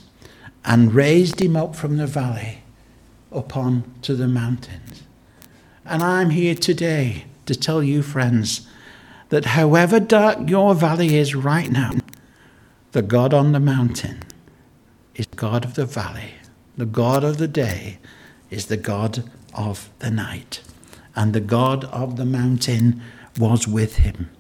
and 0.65 0.95
raised 0.95 1.41
him 1.41 1.57
up 1.57 1.77
from 1.77 1.97
the 1.97 2.07
valley 2.07 2.63
up 3.33 3.57
on 3.57 3.85
to 4.03 4.15
the 4.15 4.29
mountains. 4.29 5.03
And 5.85 6.03
I'm 6.03 6.31
here 6.31 6.55
today 6.55 7.25
to 7.47 7.55
tell 7.55 7.83
you, 7.83 8.03
friends, 8.03 8.67
that 9.29 9.47
however 9.47 10.01
dark 10.01 10.49
your 10.49 10.75
valley 10.75 11.17
is 11.17 11.35
right 11.35 11.71
now, 11.71 11.93
the 12.93 13.03
God 13.03 13.35
on 13.35 13.53
the 13.53 13.61
mountain 13.61 14.23
is 15.15 15.27
God 15.27 15.65
of 15.65 15.75
the 15.75 15.85
valley. 15.85 16.35
The 16.77 16.87
God 16.87 17.25
of 17.25 17.39
the 17.39 17.49
day 17.49 17.99
is 18.51 18.67
the 18.67 18.77
God 18.77 19.31
of 19.53 19.91
the 19.99 20.11
night. 20.11 20.61
And 21.17 21.33
the 21.33 21.41
God 21.41 21.85
of 21.87 22.17
the 22.17 22.25
mountain 22.25 23.03
was 23.39 23.69
with 23.69 23.97
him. 23.97 24.31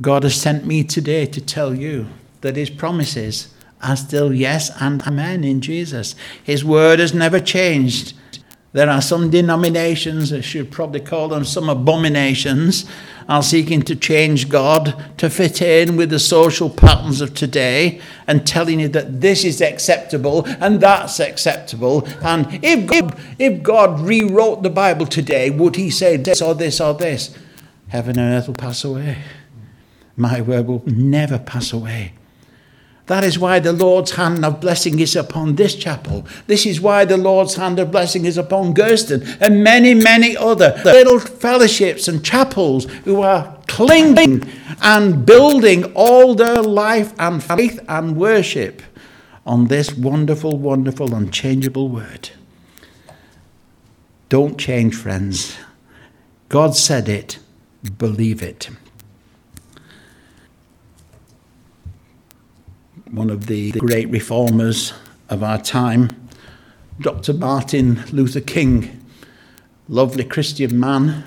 God 0.00 0.22
has 0.22 0.34
sent 0.34 0.66
me 0.66 0.82
today 0.82 1.26
to 1.26 1.40
tell 1.40 1.74
you 1.74 2.08
that 2.40 2.56
his 2.56 2.70
promises 2.70 3.54
are 3.82 3.96
still 3.96 4.32
yes 4.32 4.70
and 4.80 5.02
amen 5.06 5.44
in 5.44 5.60
Jesus. 5.60 6.14
His 6.42 6.64
word 6.64 6.98
has 6.98 7.14
never 7.14 7.40
changed. 7.40 8.14
There 8.72 8.88
are 8.88 9.02
some 9.02 9.30
denominations, 9.30 10.32
I 10.32 10.42
should 10.42 10.70
probably 10.70 11.00
call 11.00 11.26
them 11.28 11.44
some 11.44 11.68
abominations, 11.68 12.88
are 13.28 13.42
seeking 13.42 13.82
to 13.82 13.96
change 13.96 14.48
God 14.48 14.94
to 15.18 15.28
fit 15.28 15.60
in 15.60 15.96
with 15.96 16.10
the 16.10 16.20
social 16.20 16.70
patterns 16.70 17.20
of 17.20 17.34
today 17.34 18.00
and 18.28 18.46
telling 18.46 18.78
you 18.78 18.88
that 18.88 19.20
this 19.20 19.44
is 19.44 19.60
acceptable 19.60 20.44
and 20.60 20.80
that's 20.80 21.18
acceptable. 21.18 22.06
And 22.22 22.62
if 22.62 22.86
God, 22.86 23.20
if 23.40 23.62
God 23.62 24.00
rewrote 24.00 24.62
the 24.62 24.70
Bible 24.70 25.06
today, 25.06 25.50
would 25.50 25.74
he 25.74 25.90
say 25.90 26.16
this 26.16 26.40
or 26.40 26.54
this 26.54 26.80
or 26.80 26.94
this? 26.94 27.36
Heaven 27.88 28.20
and 28.20 28.34
earth 28.34 28.46
will 28.46 28.54
pass 28.54 28.84
away. 28.84 29.18
My 30.16 30.40
word 30.42 30.68
will 30.68 30.82
never 30.86 31.40
pass 31.40 31.72
away. 31.72 32.12
That 33.10 33.24
is 33.24 33.40
why 33.40 33.58
the 33.58 33.72
Lord's 33.72 34.12
hand 34.12 34.44
of 34.44 34.60
blessing 34.60 35.00
is 35.00 35.16
upon 35.16 35.56
this 35.56 35.74
chapel. 35.74 36.24
This 36.46 36.64
is 36.64 36.80
why 36.80 37.04
the 37.04 37.16
Lord's 37.16 37.56
hand 37.56 37.80
of 37.80 37.90
blessing 37.90 38.24
is 38.24 38.38
upon 38.38 38.72
Gerston 38.72 39.26
and 39.40 39.64
many, 39.64 39.94
many 39.94 40.36
other 40.36 40.80
little 40.84 41.18
fellowships 41.18 42.06
and 42.06 42.24
chapels 42.24 42.84
who 43.02 43.20
are 43.22 43.58
clinging 43.66 44.48
and 44.80 45.26
building 45.26 45.92
all 45.94 46.36
their 46.36 46.62
life 46.62 47.12
and 47.18 47.42
faith 47.42 47.80
and 47.88 48.16
worship 48.16 48.80
on 49.44 49.66
this 49.66 49.92
wonderful, 49.92 50.56
wonderful, 50.56 51.12
unchangeable 51.12 51.88
word. 51.88 52.30
Don't 54.28 54.56
change, 54.56 54.94
friends. 54.94 55.56
God 56.48 56.76
said 56.76 57.08
it, 57.08 57.40
believe 57.98 58.40
it. 58.40 58.70
One 63.10 63.30
of 63.30 63.46
the 63.46 63.72
great 63.72 64.08
reformers 64.08 64.92
of 65.28 65.42
our 65.42 65.60
time, 65.60 66.10
Dr. 67.00 67.32
Martin 67.32 68.04
Luther 68.12 68.40
King, 68.40 69.04
lovely 69.88 70.24
Christian 70.24 70.78
man, 70.78 71.24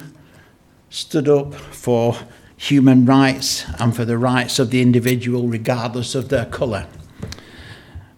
stood 0.89 1.28
up 1.28 1.54
for 1.54 2.17
human 2.56 3.06
rights 3.06 3.65
and 3.80 3.96
for 3.96 4.06
the 4.06 4.17
rights 4.17 4.60
of 4.60 4.69
the 4.69 4.82
individual, 4.82 5.48
regardless 5.48 6.15
of 6.15 6.30
their 6.30 6.46
colour. 6.46 6.88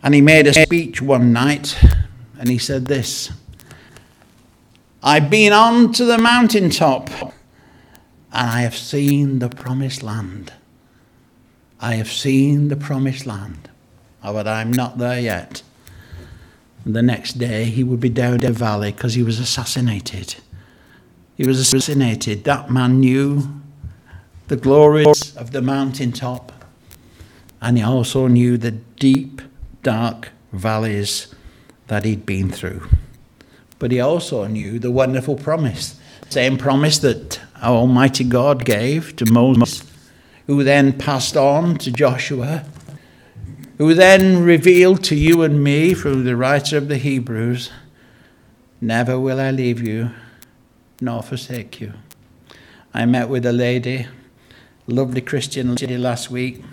And 0.03 0.13
he 0.13 0.21
made 0.21 0.45
a 0.45 0.53
speech 0.53 1.01
one 1.01 1.33
night 1.33 1.75
and 2.37 2.49
he 2.49 2.59
said 2.59 2.85
this 2.85 3.31
I've 5.01 5.29
been 5.29 5.53
on 5.53 5.91
to 5.93 6.05
the 6.05 6.17
mountaintop 6.17 7.09
and 7.11 7.33
I 8.31 8.61
have 8.61 8.75
seen 8.75 9.39
the 9.39 9.49
promised 9.49 10.03
land. 10.03 10.53
I 11.85 11.97
have 11.97 12.11
seen 12.11 12.69
the 12.69 12.75
promised 12.75 13.27
land, 13.27 13.69
oh, 14.23 14.33
but 14.33 14.47
I'm 14.47 14.73
not 14.73 14.97
there 14.97 15.19
yet. 15.19 15.61
And 16.83 16.95
the 16.95 17.03
next 17.03 17.33
day, 17.33 17.65
he 17.65 17.83
would 17.83 17.99
be 17.99 18.09
down 18.09 18.39
the 18.39 18.51
valley 18.51 18.91
because 18.91 19.13
he 19.13 19.21
was 19.21 19.39
assassinated. 19.39 20.37
He 21.37 21.45
was 21.45 21.59
assassinated. 21.59 22.43
That 22.43 22.71
man 22.71 23.01
knew 23.01 23.61
the 24.47 24.55
glories 24.55 25.37
of 25.37 25.51
the 25.51 25.61
mountaintop, 25.61 26.51
and 27.61 27.77
he 27.77 27.83
also 27.83 28.25
knew 28.25 28.57
the 28.57 28.71
deep, 28.71 29.43
dark 29.83 30.29
valleys 30.51 31.35
that 31.85 32.03
he'd 32.03 32.25
been 32.25 32.49
through. 32.49 32.89
But 33.77 33.91
he 33.91 33.99
also 33.99 34.47
knew 34.47 34.79
the 34.79 34.89
wonderful 34.89 35.35
promise, 35.35 35.99
same 36.29 36.57
promise 36.57 36.97
that 36.97 37.39
our 37.61 37.75
Almighty 37.75 38.23
God 38.23 38.65
gave 38.65 39.15
to 39.17 39.31
Moses 39.31 39.83
who 40.47 40.63
then 40.63 40.93
passed 40.93 41.35
on 41.35 41.77
to 41.77 41.91
Joshua, 41.91 42.65
who 43.77 43.93
then 43.93 44.43
revealed 44.43 45.03
to 45.05 45.15
you 45.15 45.41
and 45.41 45.63
me 45.63 45.93
through 45.93 46.23
the 46.23 46.35
writer 46.35 46.77
of 46.77 46.87
the 46.87 46.97
Hebrews, 46.97 47.71
Never 48.81 49.19
will 49.19 49.39
I 49.39 49.51
leave 49.51 49.81
you 49.81 50.11
nor 51.01 51.23
forsake 51.23 51.81
you. 51.81 51.93
I 52.93 53.05
met 53.05 53.29
with 53.29 53.45
a 53.45 53.51
lady, 53.51 54.07
lovely 54.87 55.21
Christian 55.21 55.75
lady 55.75 55.97
last 55.97 56.29
week, 56.29 56.63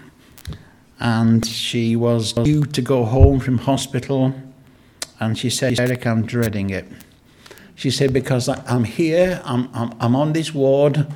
and 1.00 1.44
she 1.44 1.96
was 1.96 2.32
due 2.32 2.64
to 2.64 2.82
go 2.82 3.04
home 3.04 3.40
from 3.40 3.58
hospital, 3.58 4.34
and 5.18 5.36
she 5.36 5.50
said, 5.50 5.80
Eric, 5.80 6.06
I'm 6.06 6.24
dreading 6.24 6.70
it. 6.70 6.86
She 7.74 7.90
said, 7.90 8.12
because 8.12 8.48
I'm 8.48 8.84
here, 8.84 9.40
I'm, 9.44 9.68
I'm, 9.74 9.94
I'm 9.98 10.14
on 10.14 10.32
this 10.32 10.54
ward, 10.54 11.06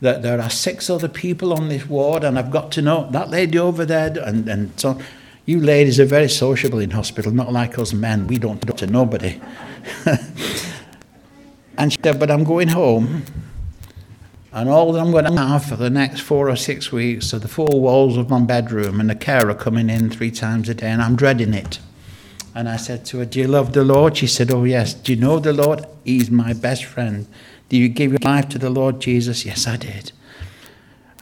that 0.00 0.22
there 0.22 0.40
are 0.40 0.50
six 0.50 0.90
other 0.90 1.08
people 1.08 1.52
on 1.52 1.68
this 1.68 1.86
ward, 1.86 2.24
and 2.24 2.38
I've 2.38 2.50
got 2.50 2.70
to 2.72 2.82
know 2.82 3.08
that 3.12 3.30
lady 3.30 3.58
over 3.58 3.84
there, 3.84 4.12
and, 4.18 4.48
and 4.48 4.78
so 4.78 5.00
you 5.46 5.60
ladies 5.60 5.98
are 6.00 6.04
very 6.04 6.28
sociable 6.28 6.80
in 6.80 6.90
hospital, 6.90 7.32
not 7.32 7.52
like 7.52 7.78
us 7.78 7.92
men. 7.92 8.26
We 8.26 8.38
don't 8.38 8.60
talk 8.60 8.76
to 8.78 8.86
nobody. 8.86 9.40
and 11.78 11.92
she 11.92 11.98
said, 12.02 12.18
but 12.18 12.30
I'm 12.30 12.44
going 12.44 12.68
home, 12.68 13.24
and 14.52 14.68
all 14.68 14.92
that 14.92 15.00
I'm 15.00 15.12
going 15.12 15.24
to 15.24 15.36
have 15.36 15.64
for 15.64 15.76
the 15.76 15.90
next 15.90 16.20
four 16.20 16.50
or 16.50 16.56
six 16.56 16.92
weeks 16.92 17.32
are 17.32 17.38
the 17.38 17.48
four 17.48 17.80
walls 17.80 18.16
of 18.16 18.28
my 18.28 18.40
bedroom 18.40 19.00
and 19.00 19.08
the 19.08 19.14
carer 19.14 19.54
coming 19.54 19.88
in 19.88 20.10
three 20.10 20.30
times 20.30 20.68
a 20.68 20.74
day, 20.74 20.88
and 20.88 21.00
I'm 21.00 21.16
dreading 21.16 21.54
it. 21.54 21.78
And 22.54 22.70
I 22.70 22.78
said 22.78 23.04
to 23.06 23.18
her, 23.18 23.26
Do 23.26 23.38
you 23.38 23.48
love 23.48 23.74
the 23.74 23.84
Lord? 23.84 24.16
She 24.16 24.26
said, 24.26 24.50
Oh, 24.50 24.64
yes. 24.64 24.94
Do 24.94 25.12
you 25.12 25.20
know 25.20 25.38
the 25.38 25.52
Lord? 25.52 25.84
He's 26.04 26.30
my 26.30 26.54
best 26.54 26.86
friend. 26.86 27.26
Do 27.68 27.76
you 27.76 27.88
give 27.88 28.12
your 28.12 28.20
life 28.22 28.48
to 28.50 28.58
the 28.58 28.70
Lord 28.70 29.00
Jesus? 29.00 29.44
Yes, 29.44 29.66
I 29.66 29.76
did. 29.76 30.12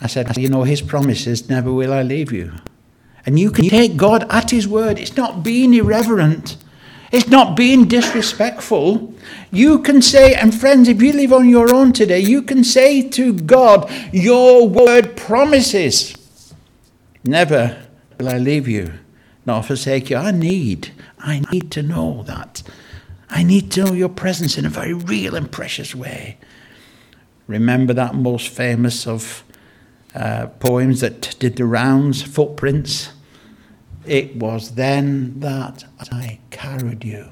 I 0.01 0.07
said, 0.07 0.37
You 0.37 0.49
know, 0.49 0.65
his 0.65 0.83
promise 0.83 1.27
is, 1.27 1.49
never 1.49 1.73
will 1.73 1.93
I 1.93 2.03
leave 2.03 2.33
you. 2.33 2.53
And 3.27 3.39
you 3.39 3.51
can 3.51 3.69
take 3.69 3.97
God 3.97 4.27
at 4.31 4.51
his 4.51 4.69
word. 4.69 4.99
It's 4.99 5.17
not 5.17 5.43
being 5.43 5.73
irreverent. 5.73 6.59
It's 7.11 7.29
not 7.29 7.57
being 7.57 7.87
disrespectful. 7.87 9.15
You 9.51 9.79
can 9.79 10.03
say, 10.03 10.35
and 10.35 10.55
friends, 10.55 10.89
if 10.89 11.01
you 11.01 11.13
live 11.13 11.33
on 11.33 11.49
your 11.49 11.73
own 11.73 11.93
today, 11.93 12.19
you 12.19 12.43
can 12.43 12.65
say 12.65 13.09
to 13.11 13.33
God, 13.33 13.91
Your 14.13 14.69
word 14.69 15.17
promises, 15.17 16.15
Never 17.25 17.87
will 18.19 18.29
I 18.29 18.37
leave 18.39 18.69
you 18.69 18.93
nor 19.47 19.63
forsake 19.63 20.11
you. 20.11 20.17
I 20.17 20.31
need 20.31 20.93
I 21.19 21.41
need 21.51 21.71
to 21.73 21.83
know 21.83 22.23
that. 22.25 22.63
I 23.35 23.43
need 23.43 23.73
to 23.73 23.85
know 23.85 23.93
your 23.93 24.11
presence 24.11 24.57
in 24.57 24.65
a 24.65 24.69
very 24.69 24.95
real 24.95 25.35
and 25.35 25.51
precious 25.51 25.93
way. 25.93 26.39
Remember 27.49 27.93
that 27.93 28.15
most 28.15 28.49
famous 28.49 29.09
of 29.09 29.43
uh, 30.15 30.47
poems 30.61 31.01
that 31.01 31.35
did 31.41 31.57
the 31.57 31.65
rounds, 31.65 32.23
Footprints? 32.23 33.11
It 34.07 34.37
was 34.37 34.77
then 34.77 35.41
that 35.41 35.85
I 35.99 36.39
carried 36.51 37.05
you. 37.05 37.29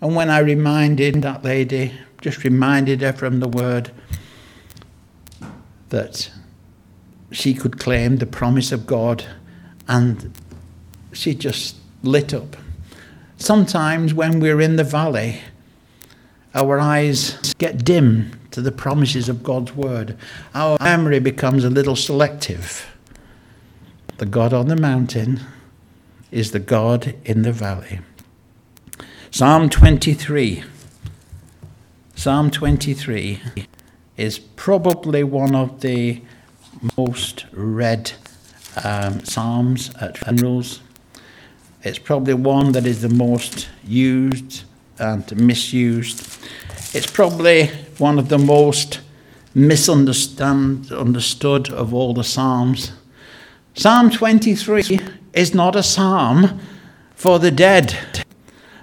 And 0.00 0.16
when 0.16 0.30
I 0.30 0.38
reminded 0.38 1.20
that 1.20 1.44
lady, 1.44 1.92
just 2.22 2.42
reminded 2.42 3.02
her 3.02 3.12
from 3.12 3.40
the 3.40 3.48
word 3.48 3.90
that 5.90 6.30
she 7.30 7.52
could 7.52 7.78
claim 7.78 8.16
the 8.16 8.26
promise 8.26 8.72
of 8.72 8.86
God, 8.86 9.26
and 9.86 10.32
she 11.12 11.34
just 11.34 11.76
lit 12.02 12.32
up 12.32 12.56
Sometimes 13.42 14.14
when 14.14 14.38
we're 14.38 14.60
in 14.60 14.76
the 14.76 14.84
valley, 14.84 15.40
our 16.54 16.78
eyes 16.78 17.52
get 17.58 17.84
dim 17.84 18.38
to 18.52 18.62
the 18.62 18.70
promises 18.70 19.28
of 19.28 19.42
God's 19.42 19.74
word. 19.74 20.16
Our 20.54 20.78
memory 20.80 21.18
becomes 21.18 21.64
a 21.64 21.68
little 21.68 21.96
selective. 21.96 22.88
The 24.18 24.26
God 24.26 24.52
on 24.52 24.68
the 24.68 24.76
mountain 24.76 25.40
is 26.30 26.52
the 26.52 26.60
God 26.60 27.16
in 27.24 27.42
the 27.42 27.50
valley. 27.50 27.98
Psalm 29.32 29.68
23. 29.68 30.62
Psalm 32.14 32.48
23 32.48 33.40
is 34.16 34.38
probably 34.38 35.24
one 35.24 35.56
of 35.56 35.80
the 35.80 36.22
most 36.96 37.46
read 37.50 38.12
um, 38.84 39.24
psalms 39.24 39.90
at 40.00 40.16
funerals 40.16 40.80
it's 41.82 41.98
probably 41.98 42.34
one 42.34 42.72
that 42.72 42.86
is 42.86 43.02
the 43.02 43.08
most 43.08 43.68
used 43.84 44.64
and 44.98 45.36
misused. 45.36 46.38
It's 46.94 47.10
probably 47.10 47.68
one 47.98 48.18
of 48.18 48.28
the 48.28 48.38
most 48.38 49.00
misunderstood 49.54 50.92
understood 50.92 51.70
of 51.70 51.92
all 51.92 52.14
the 52.14 52.24
Psalms. 52.24 52.92
Psalm 53.74 54.10
23 54.10 55.00
is 55.32 55.54
not 55.54 55.74
a 55.76 55.82
psalm 55.82 56.60
for 57.14 57.38
the 57.38 57.50
dead. 57.50 57.96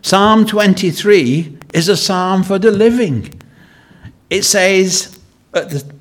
Psalm 0.01 0.45
23 0.45 1.57
is 1.73 1.89
a 1.89 1.97
psalm 1.97 2.43
for 2.43 2.59
the 2.59 2.71
living. 2.71 3.39
It 4.29 4.43
says 4.43 5.19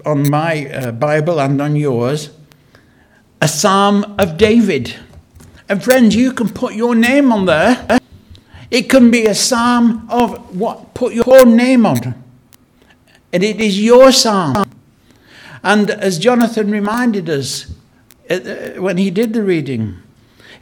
on 0.04 0.30
my 0.30 0.70
uh, 0.70 0.92
Bible 0.92 1.40
and 1.40 1.61
on 1.61 1.76
yours, 1.76 2.30
a 3.40 3.48
psalm 3.48 4.16
of 4.18 4.37
David. 4.37 4.94
And 5.68 5.85
friends, 5.85 6.16
you 6.16 6.33
can 6.33 6.48
put 6.48 6.74
your 6.74 6.94
name 6.94 7.31
on 7.31 7.44
there. 7.44 8.00
It 8.70 8.88
can 8.88 9.11
be 9.11 9.26
a 9.26 9.35
psalm 9.35 10.07
of 10.11 10.59
what? 10.59 10.94
Put 10.94 11.12
your 11.12 11.40
own 11.40 11.57
name 11.57 11.85
on. 11.85 12.22
And 13.33 13.44
it 13.44 13.61
is 13.61 13.81
your 13.81 14.11
psalm. 14.11 14.70
And 15.62 15.90
as 15.90 16.18
Jonathan 16.18 16.70
reminded 16.70 17.28
us 17.28 17.70
uh, 18.31 18.38
when 18.78 18.96
he 18.96 19.11
did 19.11 19.35
the 19.35 19.42
reading, 19.42 19.96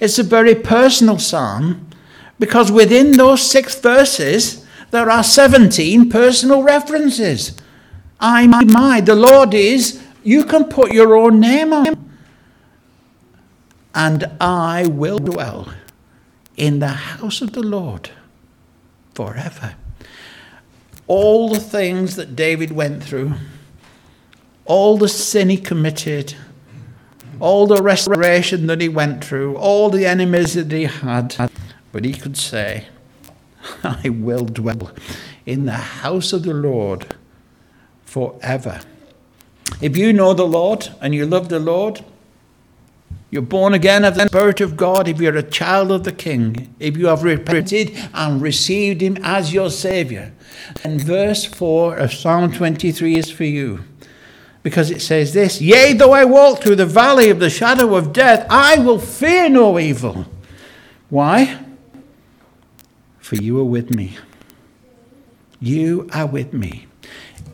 it's 0.01 0.19
a 0.19 0.25
very 0.25 0.55
personal 0.55 1.19
psalm 1.19 1.89
because 2.39 2.73
within 2.73 3.13
those 3.13 3.49
six 3.49 3.79
verses, 3.79 4.67
there 4.91 5.09
are 5.11 5.23
17 5.23 6.11
personal 6.11 6.63
references. 6.63 7.57
I, 8.19 8.47
my, 8.47 8.65
my, 8.65 9.01
the 9.01 9.15
Lord 9.15 9.55
is, 9.55 10.03
you 10.25 10.45
can 10.45 10.65
put 10.65 10.93
your 10.93 11.17
own 11.17 11.39
name 11.39 11.73
on 11.73 12.06
and 13.97 14.31
I 14.43 14.87
will 14.87 15.19
dwell 15.19 15.73
in 16.55 16.81
the 16.81 16.89
house 16.89 17.41
of 17.41 17.55
the 17.55 17.63
Lord 17.63 18.11
forever. 19.15 19.75
All 21.07 21.49
the 21.49 21.61
things 21.61 22.17
that 22.17 22.37
David 22.37 22.73
went 22.73 23.03
through, 23.03 23.33
all 24.67 24.99
the 24.99 25.09
sin 25.09 25.49
he 25.49 25.57
committed, 25.57 26.35
all 27.41 27.67
the 27.67 27.83
restoration 27.83 28.67
that 28.67 28.83
he 28.83 28.89
went 28.89 29.25
through, 29.25 29.57
all 29.57 29.89
the 29.89 30.05
enemies 30.05 30.53
that 30.55 30.71
he 30.71 30.85
had, 30.85 31.51
but 31.91 32.05
he 32.05 32.13
could 32.13 32.37
say, 32.37 32.89
I 33.83 34.11
will 34.11 34.45
dwell 34.45 34.91
in 35.47 35.65
the 35.65 35.73
house 35.73 36.35
of 36.35 36.43
the 36.43 36.53
Lord 36.53 37.15
forever. 38.05 38.83
If 39.81 39.97
you 39.97 40.13
know 40.13 40.35
the 40.35 40.47
Lord 40.47 40.89
and 41.01 41.15
you 41.15 41.25
love 41.25 41.49
the 41.49 41.59
Lord, 41.59 42.05
you're 43.31 43.43
born 43.43 43.75
again 43.75 44.05
of 44.05 44.15
the 44.15 44.29
Spirit 44.29 44.61
of 44.61 44.77
God 44.77 45.09
if 45.09 45.21
you're 45.21 45.37
a 45.37 45.43
child 45.43 45.91
of 45.91 46.05
the 46.05 46.13
King, 46.13 46.75
if 46.79 46.97
you 46.97 47.07
have 47.07 47.25
repented 47.25 47.97
and 48.15 48.41
received 48.41 49.01
Him 49.01 49.19
as 49.23 49.53
your 49.53 49.71
Saviour. 49.71 50.33
And 50.85 51.01
verse 51.01 51.45
4 51.45 51.97
of 51.97 52.13
Psalm 52.13 52.53
23 52.53 53.17
is 53.17 53.31
for 53.31 53.45
you. 53.45 53.85
Because 54.63 54.91
it 54.91 55.01
says 55.01 55.33
this 55.33 55.61
Yea, 55.61 55.93
though 55.93 56.13
I 56.13 56.25
walk 56.25 56.63
through 56.63 56.77
the 56.77 56.87
valley 56.87 57.31
of 57.31 57.41
the 57.41 57.51
shadow 57.51 57.95
of 57.95 58.13
death, 58.13 58.47
I 58.49 58.79
will 58.79 58.99
fear 58.99 59.49
no 59.49 59.79
evil. 59.79 60.27
Why? 61.09 61.65
For 63.19 63.37
you 63.37 63.59
are 63.61 63.65
with 63.65 63.95
me. 63.95 64.17
You 65.61 66.09
are 66.13 66.27
with 66.27 66.53
me. 66.53 66.87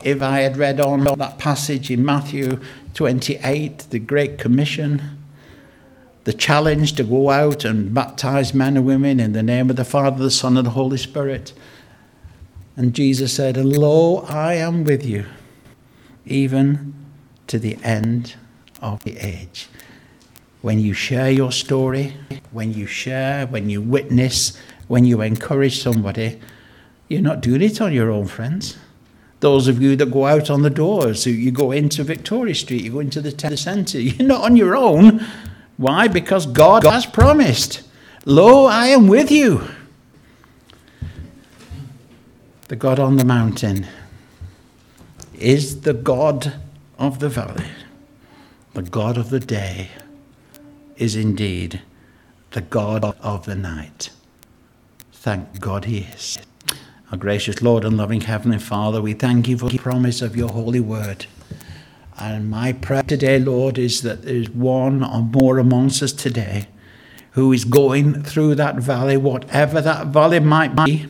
If 0.05 0.21
I 0.21 0.41
had 0.41 0.57
read 0.57 0.81
on 0.81 1.05
that 1.05 1.39
passage 1.39 1.91
in 1.91 2.05
Matthew 2.05 2.61
28, 2.95 3.87
the 3.91 3.99
Great 3.99 4.39
Commission, 4.39 5.22
the 6.25 6.33
challenge 6.33 6.95
to 6.95 7.05
go 7.05 7.31
out 7.31 7.65
and 7.65 7.93
baptize 7.93 8.55
men 8.55 8.77
and 8.77 8.87
women 8.87 9.19
in 9.19 9.33
the 9.33 9.43
name 9.43 9.71
of 9.71 9.77
the 9.77 9.85
Father, 9.85 10.23
the 10.23 10.31
Son, 10.31 10.57
and 10.57 10.67
the 10.67 10.71
Holy 10.71 10.99
Spirit. 10.99 11.53
And 12.77 12.95
Jesus 12.95 13.33
said, 13.35 13.57
Lo, 13.57 14.25
I 14.29 14.55
am 14.55 14.85
with 14.85 15.05
you, 15.05 15.27
even 16.25 16.95
to 17.49 17.59
the 17.59 17.77
end 17.83 18.37
of 18.81 19.03
the 19.05 19.19
age. 19.19 19.69
When 20.63 20.79
you 20.79 20.95
share 20.95 21.31
your 21.31 21.51
story, 21.51 22.15
when 22.53 22.73
you 22.73 22.87
share, 22.87 23.47
when 23.47 23.69
you 23.69 23.83
witness, 23.83 24.57
when 24.87 25.05
you 25.05 25.21
encourage 25.23 25.83
somebody, 25.83 26.41
you're 27.09 27.21
not 27.21 27.41
doing 27.41 27.63
it 27.63 27.81
on 27.81 27.93
your 27.93 28.11
own, 28.11 28.27
friends. 28.27 28.79
Those 29.41 29.67
of 29.67 29.83
you 29.83 29.97
that 29.97 30.13
go 30.13 30.27
out 30.27 30.51
on 30.51 30.63
the 30.63 30.71
doors, 30.71 31.27
you 31.27 31.51
go 31.51 31.73
into 31.73 32.05
Victoria 32.05 32.55
Street, 32.55 32.85
you 32.85 32.93
go 32.93 33.01
into 33.01 33.21
the 33.21 33.57
centre, 33.57 34.01
you're 34.01 34.27
not 34.27 34.43
on 34.43 34.57
your 34.57 34.77
own. 34.77 35.27
Why? 35.77 36.09
Because 36.09 36.47
God 36.47 36.85
has 36.85 37.07
promised, 37.07 37.83
Lo, 38.25 38.67
I 38.67 38.89
am 38.89 39.09
with 39.09 39.31
you. 39.31 39.63
The 42.69 42.77
God 42.77 42.99
on 42.99 43.17
the 43.17 43.25
mountain 43.25 43.87
is 45.35 45.83
the 45.83 45.95
God 45.95 46.55
of 46.99 47.19
the 47.19 47.29
valley. 47.29 47.67
the 48.75 48.83
God 48.83 49.19
of 49.19 49.29
the 49.29 49.41
day 49.41 49.91
is 50.97 51.15
indeed 51.15 51.83
the 52.53 52.63
God 52.63 53.05
of 53.21 53.45
the 53.45 53.55
night. 53.55 54.11
Thank 55.13 55.61
God 55.61 55.85
he 55.85 55.99
is. 55.99 56.39
Our 57.11 57.19
gracious 57.19 57.61
Lord 57.61 57.85
and 57.85 57.97
loving 57.97 58.23
Heavenly 58.23 58.59
Father, 58.59 59.03
we 59.03 59.13
thank 59.13 59.49
you 59.49 59.59
for 59.59 59.69
the 59.69 59.79
promise 59.79 60.23
of 60.23 60.37
your 60.37 60.49
holy 60.49 60.81
word. 60.81 61.27
And 62.19 62.51
my 62.51 62.73
prayer 62.73 63.03
today, 63.03 63.39
Lord, 63.39 63.79
is 63.79 64.03
that 64.03 64.23
there's 64.23 64.51
one 64.51 65.03
or 65.03 65.23
more 65.23 65.59
amongst 65.59 66.03
us 66.03 66.13
today 66.13 66.69
who 67.33 67.53
is 67.53 67.65
going 67.65 68.23
through 68.23 68.55
that 68.57 68.77
valley, 68.77 69.17
whatever 69.17 69.81
that 69.81 70.09
valley 70.09 70.39
might 70.39 70.77
be, 70.77 71.07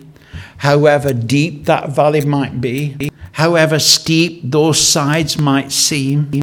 however 0.59 1.13
deep 1.13 1.65
that 1.65 1.91
valley 1.91 2.25
might 2.25 2.61
be, 2.61 3.11
however 3.33 3.79
steep 3.79 4.41
those 4.45 4.81
sides 4.81 5.39
might 5.39 5.73
seem, 5.73 6.43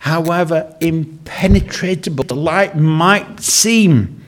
however 0.00 0.76
impenetrable 0.80 2.24
the 2.24 2.36
light 2.36 2.76
might 2.76 3.40
seem. 3.40 4.24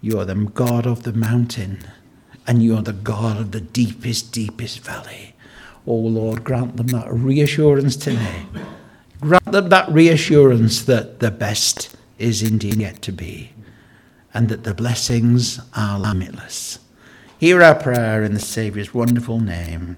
You 0.00 0.18
are 0.18 0.24
the 0.24 0.34
God 0.34 0.86
of 0.86 1.04
the 1.04 1.12
mountain, 1.12 1.84
and 2.46 2.62
you 2.62 2.76
are 2.76 2.82
the 2.82 2.92
God 2.92 3.38
of 3.38 3.52
the 3.52 3.60
deepest, 3.60 4.32
deepest 4.32 4.80
valley. 4.80 5.35
Oh 5.86 5.94
Lord, 5.94 6.42
grant 6.42 6.76
them 6.76 6.88
that 6.88 7.12
reassurance 7.12 7.96
today. 7.96 8.46
Grant 9.20 9.44
them 9.44 9.68
that 9.68 9.88
reassurance 9.90 10.82
that 10.84 11.20
the 11.20 11.30
best 11.30 11.96
is 12.18 12.42
indeed 12.42 12.76
yet 12.76 13.02
to 13.02 13.12
be, 13.12 13.52
and 14.34 14.48
that 14.48 14.64
the 14.64 14.74
blessings 14.74 15.60
are 15.76 15.98
limitless. 15.98 16.80
Hear 17.38 17.62
our 17.62 17.74
prayer 17.74 18.24
in 18.24 18.34
the 18.34 18.40
Saviour's 18.40 18.94
wonderful 18.94 19.40
name. 19.40 19.96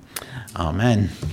Amen. 0.57 1.11